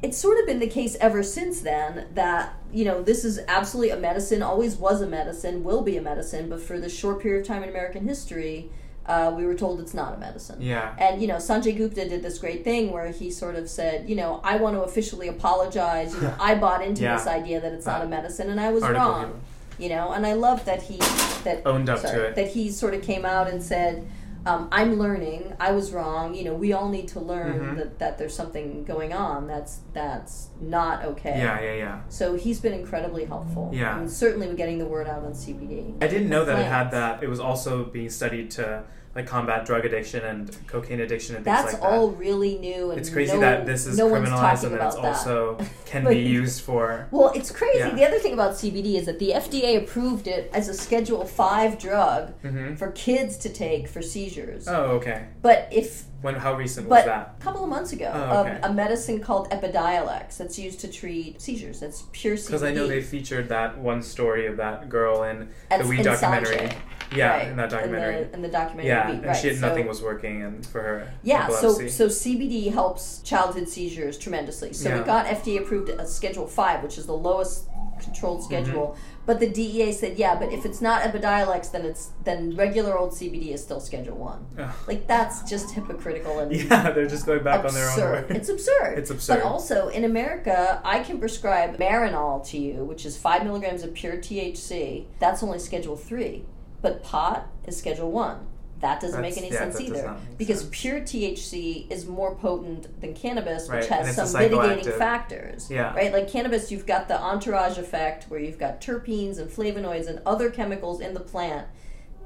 it's 0.02 0.16
sort 0.16 0.38
of 0.40 0.46
been 0.46 0.60
the 0.60 0.66
case 0.68 0.96
ever 1.00 1.22
since 1.22 1.60
then 1.60 2.06
that 2.14 2.54
you 2.72 2.84
know 2.84 3.02
this 3.02 3.24
is 3.24 3.38
absolutely 3.48 3.90
a 3.90 3.96
medicine, 3.96 4.42
always 4.42 4.76
was 4.76 5.00
a 5.02 5.06
medicine, 5.06 5.62
will 5.64 5.82
be 5.82 5.96
a 5.96 6.02
medicine, 6.02 6.48
but 6.48 6.60
for 6.60 6.78
this 6.80 6.96
short 6.96 7.20
period 7.20 7.42
of 7.42 7.46
time 7.46 7.62
in 7.62 7.68
American 7.68 8.06
history. 8.06 8.70
Uh, 9.06 9.32
we 9.36 9.44
were 9.44 9.54
told 9.56 9.80
it's 9.80 9.94
not 9.94 10.14
a 10.14 10.18
medicine. 10.18 10.60
Yeah. 10.60 10.94
And 10.98 11.20
you 11.20 11.26
know, 11.26 11.36
Sanjay 11.36 11.76
Gupta 11.76 12.08
did 12.08 12.22
this 12.22 12.38
great 12.38 12.62
thing 12.62 12.92
where 12.92 13.08
he 13.10 13.28
sort 13.30 13.56
of 13.56 13.68
said, 13.68 14.08
you 14.08 14.14
know, 14.14 14.40
I 14.44 14.56
want 14.56 14.76
to 14.76 14.82
officially 14.82 15.26
apologize. 15.26 16.14
You 16.14 16.20
know, 16.20 16.34
I 16.40 16.54
bought 16.54 16.84
into 16.84 17.02
Yeah. 17.02 17.16
this 17.16 17.26
idea 17.26 17.60
that 17.60 17.72
it's 17.72 17.86
not 17.86 18.02
a 18.02 18.06
medicine, 18.06 18.50
and 18.50 18.60
I 18.60 18.70
was 18.70 18.84
Article 18.84 19.08
wrong. 19.08 19.40
You 19.78 19.88
know, 19.88 20.12
and 20.12 20.24
I 20.26 20.34
love 20.34 20.64
that 20.66 20.82
he 20.82 20.98
that 21.44 21.62
Owned 21.66 21.88
up 21.88 22.02
to 22.02 22.24
it. 22.26 22.34
that 22.36 22.48
he 22.48 22.70
sort 22.70 22.94
of 22.94 23.02
came 23.02 23.24
out 23.24 23.48
and 23.48 23.60
said, 23.62 24.06
um, 24.50 24.68
I'm 24.72 24.98
learning. 24.98 25.54
I 25.60 25.72
was 25.72 25.92
wrong. 25.92 26.34
You 26.34 26.44
know, 26.44 26.54
we 26.54 26.72
all 26.72 26.88
need 26.88 27.08
to 27.08 27.20
learn 27.20 27.60
Mhm. 27.60 27.76
that, 27.76 27.98
that 27.98 28.18
there's 28.18 28.34
something 28.34 28.84
going 28.84 29.12
on 29.12 29.46
that's 29.46 29.80
that's 29.92 30.49
not 30.60 31.04
okay. 31.04 31.38
Yeah, 31.38 31.60
yeah, 31.60 31.74
yeah. 31.74 32.00
So 32.08 32.36
he's 32.36 32.60
been 32.60 32.72
incredibly 32.72 33.24
helpful. 33.24 33.70
Yeah. 33.72 33.98
and 33.98 34.10
certainly 34.10 34.46
with 34.46 34.56
getting 34.56 34.78
the 34.78 34.86
word 34.86 35.06
out 35.06 35.24
on 35.24 35.32
CBD. 35.32 36.02
I 36.02 36.06
didn't 36.06 36.28
know 36.28 36.44
that 36.44 36.58
it 36.58 36.66
had 36.66 36.90
that. 36.90 37.22
It 37.22 37.28
was 37.28 37.40
also 37.40 37.84
being 37.84 38.10
studied 38.10 38.50
to 38.52 38.84
like 39.14 39.26
combat 39.26 39.66
drug 39.66 39.84
addiction 39.84 40.24
and 40.24 40.56
cocaine 40.68 41.00
addiction 41.00 41.34
and 41.34 41.44
things 41.44 41.56
That's 41.56 41.72
like 41.72 41.82
that. 41.82 41.90
That's 41.90 42.00
all 42.00 42.10
really 42.12 42.58
new, 42.58 42.90
and 42.90 43.00
It's 43.00 43.10
crazy 43.10 43.34
no, 43.34 43.40
that 43.40 43.66
this 43.66 43.86
is 43.86 43.98
no 43.98 44.08
criminalized 44.08 44.64
and 44.64 44.74
it's 44.74 44.94
that. 44.94 45.04
also 45.04 45.58
can 45.84 46.04
be 46.04 46.18
used 46.20 46.60
for. 46.62 47.08
Well, 47.10 47.32
it's 47.34 47.50
crazy. 47.50 47.78
Yeah. 47.78 47.94
The 47.94 48.06
other 48.06 48.18
thing 48.20 48.34
about 48.34 48.52
CBD 48.52 48.94
is 48.94 49.06
that 49.06 49.18
the 49.18 49.30
FDA 49.30 49.82
approved 49.82 50.28
it 50.28 50.48
as 50.54 50.68
a 50.68 50.74
Schedule 50.74 51.24
Five 51.24 51.78
drug 51.78 52.32
hmm 52.40 52.74
for 52.76 52.92
kids 52.92 53.36
to 53.38 53.48
take 53.48 53.88
for 53.88 54.00
seizures. 54.00 54.68
Oh, 54.68 54.92
okay. 54.92 55.26
But 55.42 55.68
if 55.72 56.04
When? 56.22 56.34
How 56.34 56.54
recent 56.54 56.88
was 56.88 57.04
that? 57.04 57.36
a 57.38 57.42
couple 57.42 57.64
of 57.64 57.70
months 57.70 57.92
ago, 57.92 58.10
Oh, 58.14 58.40
okay. 58.40 58.60
um, 58.60 58.70
a 58.70 58.74
medicine 58.74 59.20
called 59.20 59.48
Epidiolex 59.50 60.36
that's 60.36 60.58
used 60.58 60.80
to 60.80 60.88
treat 60.88 61.40
seizures. 61.40 61.80
That's 61.80 62.04
pure 62.12 62.36
CBD. 62.36 62.46
Because 62.46 62.62
I 62.62 62.72
know 62.72 62.86
they 62.86 63.00
featured 63.00 63.48
that 63.48 63.78
one 63.78 64.02
story 64.02 64.46
of 64.46 64.56
that 64.58 64.88
girl 64.88 65.22
in 65.24 65.48
the 65.70 65.86
Weed 65.86 66.00
in 66.00 66.04
documentary. 66.04 66.56
Sanjay. 66.56 66.76
Yeah, 67.16 67.30
right, 67.38 67.48
in 67.48 67.56
that 67.56 67.70
documentary. 67.70 68.16
In 68.22 68.28
the, 68.28 68.34
in 68.34 68.42
the 68.42 68.48
documentary, 68.48 68.88
yeah, 68.88 69.08
Weed, 69.10 69.16
and 69.16 69.26
right. 69.26 69.36
she 69.36 69.48
had 69.48 69.56
so, 69.58 69.68
nothing 69.68 69.88
was 69.88 70.00
working, 70.02 70.42
and 70.42 70.64
for 70.64 70.80
her 70.82 71.12
Yeah, 71.22 71.48
so 71.48 71.54
epilepsy. 71.70 71.88
so 71.88 72.06
CBD 72.08 72.72
helps 72.72 73.20
childhood 73.22 73.68
seizures 73.68 74.16
tremendously. 74.18 74.72
So 74.74 74.90
Yeah. 74.90 75.00
it 75.00 75.06
got 75.06 75.26
FDA 75.26 75.60
approved 75.60 75.88
at 75.90 76.08
Schedule 76.08 76.46
Five, 76.46 76.82
which 76.82 76.98
is 76.98 77.06
the 77.06 77.16
lowest 77.16 77.66
controlled 78.00 78.42
Mm-hmm. 78.42 79.00
But 79.26 79.38
the 79.38 79.48
DEA 79.48 79.92
said, 79.92 80.18
yeah, 80.18 80.34
but 80.34 80.52
if 80.52 80.64
it's 80.64 80.80
not 80.80 81.02
Epidiolex, 81.02 81.70
then 81.70 81.84
it's 81.84 82.10
then 82.24 82.56
regular 82.56 82.98
old 82.98 83.12
CBD 83.12 83.52
is 83.52 83.62
still 83.62 83.78
Schedule 83.80 84.16
One. 84.16 84.46
Ugh. 84.58 84.74
Like 84.88 85.06
that's 85.06 85.48
just 85.48 85.72
hypocritical 85.72 86.38
and 86.40 86.52
yeah, 86.70 86.90
they're 86.90 87.06
just 87.06 87.26
going 87.26 87.44
back 87.44 87.64
on 87.64 87.74
their 87.74 87.84
own 87.84 87.90
absurd. 87.90 88.28
word. 88.28 88.36
It's 88.36 88.48
absurd. 88.48 88.98
It's 88.98 89.10
absurd. 89.10 89.36
But 89.36 89.44
also 89.44 89.88
in 89.88 90.04
America, 90.04 90.80
I 90.84 91.00
can 91.00 91.18
prescribe 91.18 91.78
Marinol 91.78 92.46
to 92.48 92.58
you, 92.58 92.84
which 92.84 93.04
is 93.06 93.16
five 93.16 93.44
milligrams 93.44 93.82
of 93.82 93.94
pure 93.94 94.16
THC. 94.16 95.06
That's 95.18 95.42
only 95.42 95.58
Schedule 95.58 95.96
Three, 95.96 96.44
but 96.82 97.02
pot 97.02 97.48
is 97.66 97.76
Schedule 97.76 98.10
One. 98.10 98.46
That 98.80 99.00
doesn't 99.00 99.20
make 99.20 99.36
any 99.36 99.50
yeah, 99.52 99.58
sense 99.70 99.80
either 99.80 100.16
because 100.38 100.60
sense. 100.60 100.70
pure 100.72 101.00
THC 101.00 101.90
is 101.90 102.06
more 102.06 102.34
potent 102.34 103.00
than 103.00 103.12
cannabis, 103.14 103.64
which 103.68 103.90
Right, 103.90 103.90
and 103.90 104.06
has 104.06 104.16
some 104.16 104.32
mitigating 104.40 104.92
factors. 104.92 105.70
Yeah. 105.70 105.94
Right, 105.94 106.12
like 106.12 106.30
cannabis, 106.30 106.72
you've 106.72 106.86
got 106.86 107.06
the 107.06 107.20
entourage 107.20 107.76
effect 107.76 108.24
where 108.30 108.40
you've 108.40 108.58
got 108.58 108.80
terpenes 108.80 109.38
and 109.38 109.50
flavonoids 109.50 110.06
and 110.06 110.20
other 110.24 110.48
chemicals 110.50 111.00
in 111.00 111.12
the 111.12 111.20
plant 111.20 111.66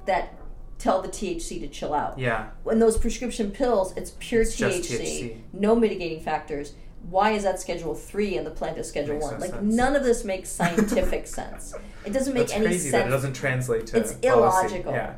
that 0.07 0.35
tell 0.79 1.03
the 1.03 1.09
THC 1.09 1.59
to 1.61 1.67
chill 1.69 1.93
out 1.95 2.19
Yeah, 2.19 2.51
when 2.63 2.79
those 2.79 2.99
prescription 2.99 3.51
pills, 3.51 3.93
it's 3.97 4.13
pure 4.21 4.43
It's 4.43 4.55
THC, 4.57 5.01
THC. 5.01 5.37
no 5.53 5.75
mitigating 5.75 6.21
factors. 6.21 6.75
Why 7.11 7.33
is 7.33 7.43
that 7.43 7.61
Schedule 7.61 7.95
Three 7.95 8.37
and 8.37 8.47
the 8.47 8.51
plant 8.51 8.79
is 8.79 8.89
Schedule 8.89 9.19
One? 9.19 9.35
no 9.35 9.41
Like 9.41 9.51
sense. 9.51 9.75
none 9.75 9.95
of 9.97 10.05
this 10.05 10.25
makes 10.25 10.49
scientific 10.61 11.27
sense. 11.27 11.75
It 12.05 12.13
doesn't 12.13 12.33
make 12.33 12.45
that's 12.45 12.53
any 12.55 12.67
crazy 12.67 12.91
that 12.91 13.07
it 13.09 13.11
doesn't 13.11 13.35
translate 13.35 13.87
to 13.89 13.99
It's 13.99 14.13
policy. 14.15 14.29
illogical. 14.29 14.93
Yeah, 14.93 15.15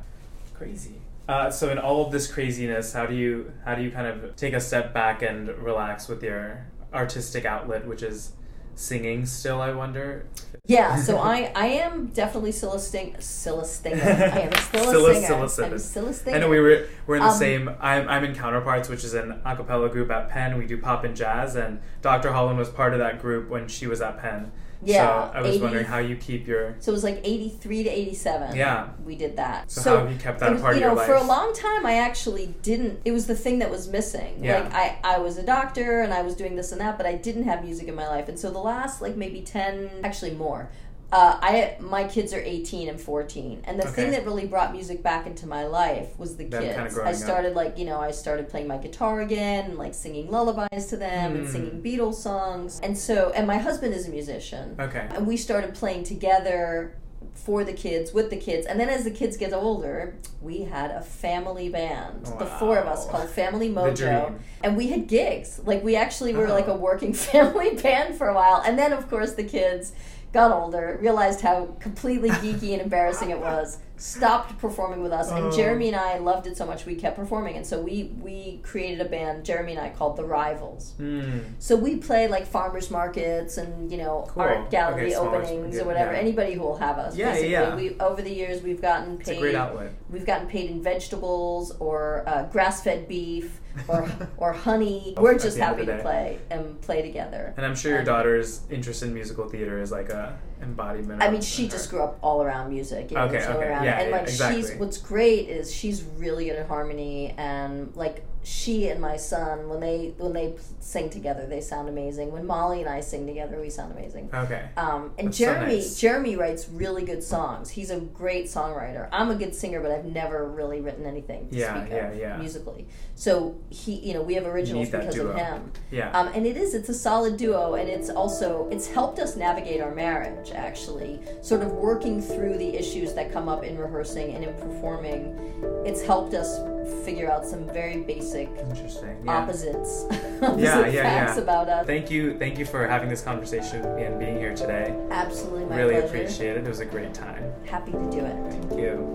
crazy. 0.55 0.95
Uh, 1.29 1.51
so 1.51 1.71
in 1.71 1.79
all 1.79 2.05
of 2.07 2.13
this 2.13 2.31
craziness, 2.31 2.93
how 2.93 3.07
do 3.07 3.15
you 3.15 3.53
how 3.65 3.75
do 3.75 3.83
you 3.83 3.91
kind 3.91 4.07
of 4.07 4.37
take 4.37 4.53
a 4.55 4.61
step 4.61 4.95
back 4.95 5.23
and 5.23 5.49
relax 5.49 6.09
with 6.09 6.23
your 6.23 6.67
artistic 6.95 7.45
outlet, 7.45 7.87
which 7.87 8.03
is 8.03 8.33
singing? 8.77 9.27
Still, 9.27 9.61
I 9.61 9.73
wonder. 9.73 10.27
Yeah, 10.67 10.95
so 10.97 11.19
I 11.35 11.51
I 11.57 11.67
am 11.67 12.07
definitely 12.09 12.53
still 12.53 12.75
a 12.75 12.79
sting, 12.79 13.17
still 13.19 13.61
a 13.61 13.65
singer. 13.65 14.03
I 14.05 14.41
am 14.41 14.53
still 14.53 14.83
a 14.83 14.87
Still 14.87 15.07
singer. 15.15 15.49
still 15.49 15.65
a. 15.65 15.71
I'm 15.73 15.79
still 15.81 16.07
a 16.09 16.13
singer. 16.15 16.37
I 16.37 16.41
know 16.41 16.49
we 16.49 16.61
were 16.61 16.87
we're 17.09 17.17
in 17.17 17.23
the 17.23 17.29
Um, 17.29 17.35
same. 17.39 17.71
I'm 17.81 18.09
I'm 18.09 18.23
in 18.23 18.33
Counterparts, 18.35 18.89
which 18.89 19.03
is 19.03 19.15
an 19.15 19.41
a 19.45 19.57
cappella 19.57 19.89
group 19.89 20.11
at 20.13 20.29
Penn. 20.29 20.57
We 20.59 20.67
do 20.67 20.79
pop 20.79 21.03
and 21.03 21.17
jazz, 21.17 21.57
and 21.57 21.81
Dr. 22.03 22.33
Holland 22.33 22.57
was 22.59 22.69
part 22.69 22.93
of 22.93 23.01
that 23.01 23.21
group 23.21 23.49
when 23.49 23.67
she 23.67 23.89
was 23.89 24.01
at 24.01 24.19
Penn. 24.21 24.53
Yeah, 24.83 25.31
so 25.31 25.39
I 25.39 25.41
was 25.43 25.55
80 25.57 25.63
wondering 25.63 25.85
how 25.87 25.99
you 25.99 26.17
keep 26.17 26.47
your. 26.47 26.77
So 26.81 26.93
it 26.93 26.95
was 26.95 27.05
like 27.05 27.21
83 27.25 27.85
to 27.85 27.91
87. 27.91 28.57
Yeah. 28.57 28.89
We 29.05 29.17
did 29.17 29.37
that. 29.37 29.71
So, 29.71 29.81
how 29.99 30.03
have 30.05 30.13
you 30.13 30.19
kept 30.19 30.41
that 30.41 30.53
was- 30.53 30.61
part 30.61 30.77
you 30.77 30.83
of 30.83 30.83
know, 30.83 30.89
your 30.89 30.97
life? 30.97 31.07
for 31.07 31.15
a 31.15 31.23
long 31.25 31.55
time, 31.55 31.87
I 31.87 31.95
actually 31.99 32.55
didn't. 32.63 33.01
It 33.05 33.13
was 33.13 33.27
the 33.27 33.35
thing 33.37 33.59
that 33.61 33.71
was 33.71 33.89
missing. 33.89 34.45
Yeah. 34.45 34.61
Like 34.61 34.75
I, 34.75 34.99
I 35.05 35.19
was 35.19 35.39
a 35.39 35.43
doctor 35.43 36.01
and 36.03 36.13
I 36.13 36.23
was 36.23 36.35
doing 36.35 36.57
this 36.57 36.73
and 36.73 36.81
that, 36.81 36.97
but 36.97 37.07
I 37.07 37.15
didn't 37.15 37.45
have 37.45 37.65
music 37.65 37.89
in 37.89 37.95
my 37.95 38.07
life. 38.09 38.29
And 38.29 38.39
so 38.39 38.51
the 38.51 38.59
last 38.59 39.01
like 39.01 39.17
maybe 39.17 39.41
ten, 39.41 39.91
actually 40.05 40.33
more. 40.33 40.69
Uh, 41.13 41.39
I 41.41 41.77
my 41.79 42.03
kids 42.05 42.35
are 42.35 42.41
18 42.41 42.89
and 42.89 43.01
14, 43.01 43.63
and 43.65 43.79
the 43.81 43.87
thing 43.87 44.11
that 44.11 44.25
really 44.25 44.47
brought 44.47 44.73
music 44.73 45.05
back 45.05 45.25
into 45.27 45.47
my 45.47 45.65
life 45.65 46.19
was 46.19 46.37
the 46.37 46.45
Them 46.45 46.63
kids. 46.63 46.95
growing 46.95 47.09
I 47.09 47.13
up. 47.13 47.17
started 47.17 47.55
like 47.55 47.79
you 47.79 47.85
know 47.85 48.01
I 48.01 48.11
started 48.11 48.49
playing 48.49 48.67
my 48.67 48.77
guitar 48.77 49.21
again 49.21 49.67
and 49.67 49.79
like 49.79 49.95
singing 49.95 50.31
lullabies 50.33 50.87
to 50.87 50.97
them 50.97 51.37
and 51.37 51.47
Mm. 51.47 51.51
singing 51.53 51.81
Beatles 51.83 52.15
songs. 52.17 52.81
And 52.83 52.99
so 52.99 53.31
and 53.37 53.47
my 53.47 53.57
husband 53.59 53.95
is 53.95 54.09
a 54.09 54.11
musician, 54.11 54.75
Okay. 54.81 55.07
and 55.11 55.27
we 55.29 55.37
started 55.37 55.75
playing 55.75 56.03
together 56.03 56.97
for 57.35 57.63
the 57.65 57.73
kids 57.73 58.13
with 58.15 58.31
the 58.31 58.37
kids 58.37 58.67
and 58.67 58.81
then 58.81 58.89
as 58.89 59.05
the 59.05 59.11
kids 59.11 59.37
get 59.37 59.53
older 59.53 60.15
we 60.41 60.63
had 60.63 60.91
a 60.91 61.03
family 61.03 61.69
band 61.69 62.25
the 62.39 62.47
four 62.47 62.79
of 62.79 62.87
us 62.87 63.07
called 63.09 63.29
family 63.29 63.69
mojo 63.69 64.33
and 64.65 64.75
we 64.75 64.87
had 64.89 65.07
gigs 65.07 65.61
like 65.67 65.85
we 65.85 65.95
actually 65.97 66.33
were 66.35 66.47
Oh. 66.47 66.53
like 66.55 66.67
a 66.67 66.75
working 66.75 67.13
family 67.29 67.75
band 67.75 68.17
for 68.17 68.29
a 68.29 68.35
while 68.35 68.63
and 68.65 68.79
then 68.79 68.91
of 68.91 69.11
course 69.11 69.35
the 69.35 69.45
kids 69.45 69.93
got 70.37 70.51
older 70.53 70.99
realized 71.01 71.41
how 71.41 71.65
completely 71.81 72.29
geeky 72.45 72.73
and 72.75 72.83
embarrassing 72.83 73.31
it 73.31 73.39
was 73.39 73.79
stopped 73.99 74.59
performing 74.59 75.01
with 75.03 75.11
us 75.21 75.31
and 75.31 75.45
Oh. 75.47 75.57
jeremy 75.57 75.87
and 75.89 75.97
i 75.97 76.19
loved 76.19 76.47
it 76.47 76.55
so 76.61 76.67
much 76.67 76.85
we 76.85 76.95
kept 76.95 77.17
performing 77.17 77.57
and 77.57 77.67
so 77.67 77.81
we 77.81 78.13
we 78.21 78.61
created 78.63 79.01
a 79.01 79.09
band 79.09 79.45
jeremy 79.47 79.73
and 79.73 79.81
i 79.81 79.89
called 79.99 80.17
the 80.19 80.25
rivals 80.25 80.93
Hmm. 80.99 81.39
so 81.59 81.75
we 81.77 81.97
play 81.97 82.29
like 82.29 82.47
farmers 82.47 82.91
markets 82.91 83.57
and 83.57 83.91
you 83.91 83.97
know 83.97 84.27
Cool. 84.29 84.43
art 84.43 84.71
gallery 84.71 85.15
Okay, 85.15 85.25
openings 85.25 85.79
or 85.79 85.85
whatever. 85.85 86.13
yeah. 86.13 86.19
Anybody 86.27 86.53
who 86.55 86.61
will 86.61 86.77
have 86.77 86.99
us. 86.99 87.17
Yeah, 87.17 87.27
yeah, 87.29 87.33
basically. 87.33 87.53
yeah. 87.53 87.75
We 87.77 88.01
over 88.09 88.21
the 88.29 88.35
years 88.41 88.57
we've 88.63 88.83
gotten 88.83 89.11
It's 89.21 89.29
a 89.31 89.33
paid. 89.33 89.41
great 89.41 89.55
outlet. 89.55 89.93
We've 90.11 90.27
gotten 90.33 90.47
paid 90.49 90.71
in 90.71 90.83
vegetables 90.83 91.65
or 91.87 92.23
uh, 92.27 92.43
grass 92.55 92.83
fed 92.85 93.09
beef 93.09 93.61
or 93.89 94.09
or 94.37 94.53
honey. 94.53 95.15
We're 95.17 95.39
just 95.39 95.57
the 95.57 95.65
end 95.65 95.81
of 95.81 95.87
happy 95.87 95.97
to 95.99 96.03
play 96.03 96.39
and 96.51 96.81
play 96.81 97.03
together. 97.03 97.55
And 97.57 97.65
I'm 97.65 97.75
sure 97.77 97.91
your 97.93 98.01
Um, 98.01 98.07
daughter's 98.07 98.61
interest 98.71 99.03
in 99.03 99.13
musical 99.15 99.49
theater 99.49 99.81
is 99.81 99.91
like 99.93 100.09
a 100.11 100.39
embodiment. 100.63 101.23
I 101.23 101.31
mean, 101.31 101.41
she 101.43 101.65
her. 101.65 101.71
just 101.71 101.91
grew 101.91 102.03
up 102.03 102.19
all 102.23 102.43
around 102.43 102.71
music. 102.71 103.11
You 103.11 103.17
know, 103.17 103.25
Okay, 103.25 103.45
okay. 103.45 103.69
around. 103.69 103.85
Yeah, 103.85 104.01
and 104.01 104.11
yeah, 104.11 104.17
like 104.17 104.29
exactly. 104.29 104.63
she's 104.63 104.75
what's 104.77 104.99
great 104.99 105.49
is 105.49 105.73
she's 105.73 106.03
really 106.17 106.47
good 106.47 106.57
at 106.57 106.67
harmony 106.67 107.35
and 107.37 107.95
like 107.95 108.25
she 108.47 108.89
and 108.91 109.01
my 109.01 109.17
son 109.17 109.69
when 109.69 109.81
they 109.81 110.15
when 110.19 110.33
they 110.33 110.55
sing 110.79 111.11
together 111.11 111.47
they 111.49 111.61
sound 111.61 111.89
amazing. 111.89 112.31
When 112.31 112.47
Molly 112.47 112.81
and 112.81 112.89
I 112.89 113.01
sing 113.01 113.27
together 113.27 113.61
we 113.61 113.71
sound 113.71 113.91
amazing. 113.91 114.31
Okay. 114.33 114.69
Um, 114.77 115.11
and 115.19 115.27
That's 115.29 115.39
so 115.39 115.47
Jeremy, 115.47 115.75
nice. 115.75 116.01
Jeremy 116.01 116.37
writes 116.37 116.69
really 116.69 117.05
good 117.05 117.25
songs. 117.25 117.71
He's 117.71 117.91
a 117.91 117.99
great 117.99 118.45
songwriter. 118.47 119.09
I'm 119.11 119.33
a 119.33 119.35
good 119.35 119.53
singer, 119.53 119.81
but 119.81 119.91
I've 119.91 120.05
never 120.05 120.49
really 120.49 120.81
written 120.81 121.07
anything 121.07 121.49
to 121.49 121.57
Yeah, 121.57 121.81
speak 121.81 121.93
yeah, 121.93 122.07
of 122.07 122.17
yeah. 122.17 122.37
musically. 122.37 122.87
So 123.17 123.57
he, 123.69 123.95
you 123.97 124.15
know, 124.15 124.23
we 124.23 124.35
have 124.35 124.47
originals 124.47 124.91
because 124.91 125.17
duo. 125.17 125.33
of 125.33 125.37
him. 125.37 125.73
Yeah. 125.91 126.13
Um, 126.13 126.29
and 126.29 126.47
it 126.47 126.57
is, 126.57 126.73
it's 126.75 126.89
a 126.89 126.95
solid 126.95 127.37
duo, 127.37 127.75
and 127.75 127.89
it's 127.89 128.11
also, 128.11 128.69
it's 128.71 128.87
helped 128.87 129.19
us 129.19 129.35
navigate 129.37 129.81
our 129.81 129.93
marriage, 129.93 130.53
actually. 130.53 131.19
Sort 131.41 131.63
of 131.63 131.73
working 131.73 132.23
through 132.23 132.59
the 132.59 132.77
issues 132.77 133.13
that 133.15 133.33
come 133.33 133.49
up 133.49 133.65
in 133.65 133.77
rehearsing 133.77 134.35
and 134.35 134.45
in 134.45 134.55
performing. 134.55 135.37
It's 135.85 136.03
helped 136.03 136.35
us 136.35 136.59
figure 137.05 137.31
out 137.31 137.47
some 137.47 137.67
very 137.73 137.99
basic 138.03 138.49
Interesting. 138.59 139.17
Yeah. 139.25 139.39
opposites, 139.39 140.05
opposite 140.43 140.59
Yeah, 140.61 140.87
yeah, 140.87 141.03
facts 141.03 141.37
yeah. 141.37 141.43
about 141.43 141.69
us. 141.69 141.87
Thank 141.87 142.11
you, 142.11 142.39
thank 142.39 142.59
you 142.59 142.67
for 142.67 142.87
having 142.87 143.09
this 143.09 143.23
conversation 143.23 143.85
and 143.85 144.19
being 144.19 144.37
here 144.39 144.55
today. 144.55 144.95
Absolutely 145.11 145.65
my 145.67 145.77
really 145.77 145.95
pleasure. 145.95 146.07
appreciate 146.07 146.57
it. 146.57 146.65
It 146.65 146.69
was 146.69 146.81
a 146.81 146.87
great 146.87 147.15
time. 147.15 147.53
Happy 147.65 147.93
to 147.93 148.11
do 148.11 148.21
it. 148.21 148.53
Thank 148.53 148.73
you. 148.79 149.13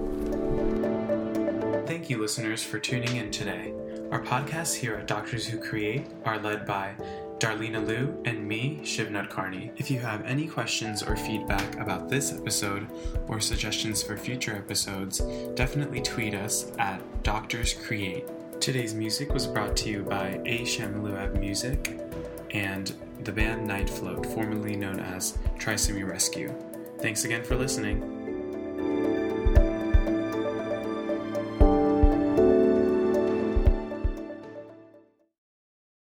Thank 1.86 2.10
you, 2.10 2.22
listeners, 2.22 2.64
for 2.64 2.80
tuning 2.80 3.18
in 3.18 3.32
today. 3.32 3.74
Our 4.12 4.22
podcasts 4.22 4.76
here 4.76 4.96
at 4.96 5.08
Doctors 5.08 5.46
Who 5.48 5.58
Create 5.58 6.08
are 6.26 6.40
led 6.40 6.66
by 6.66 6.94
Darlena 7.42 7.84
Liu 7.84 8.22
and 8.26 8.48
me, 8.48 8.80
Shivnat 8.84 9.32
Carney. 9.32 9.72
If 9.78 9.90
you 9.90 9.98
have 9.98 10.24
any 10.28 10.46
questions 10.46 11.02
or 11.02 11.18
feedback 11.18 11.80
about 11.80 12.08
this 12.08 12.32
episode 12.32 12.86
or 13.28 13.40
suggestions 13.40 14.04
for 14.04 14.16
future 14.16 14.56
episodes, 14.56 15.22
definitely 15.56 16.04
tweet 16.04 16.36
us 16.36 16.72
at 16.78 17.02
Doctors 17.24 17.74
Create. 17.74 18.28
Today's 18.62 18.94
music 18.94 19.34
was 19.34 19.48
brought 19.48 19.76
to 19.78 19.90
you 19.90 20.04
by 20.04 20.40
A. 20.46 20.60
Shamiluab 20.60 21.40
Music 21.40 22.00
and 22.52 22.94
the 23.24 23.32
band 23.32 23.66
Night 23.66 23.90
Float, 23.90 24.24
formerly 24.24 24.76
known 24.76 25.00
as 25.00 25.40
Trisomy 25.58 26.08
Rescue. 26.08 26.54
Thanks 27.00 27.26
again 27.26 27.44
for 27.44 27.56
listening. 27.56 28.21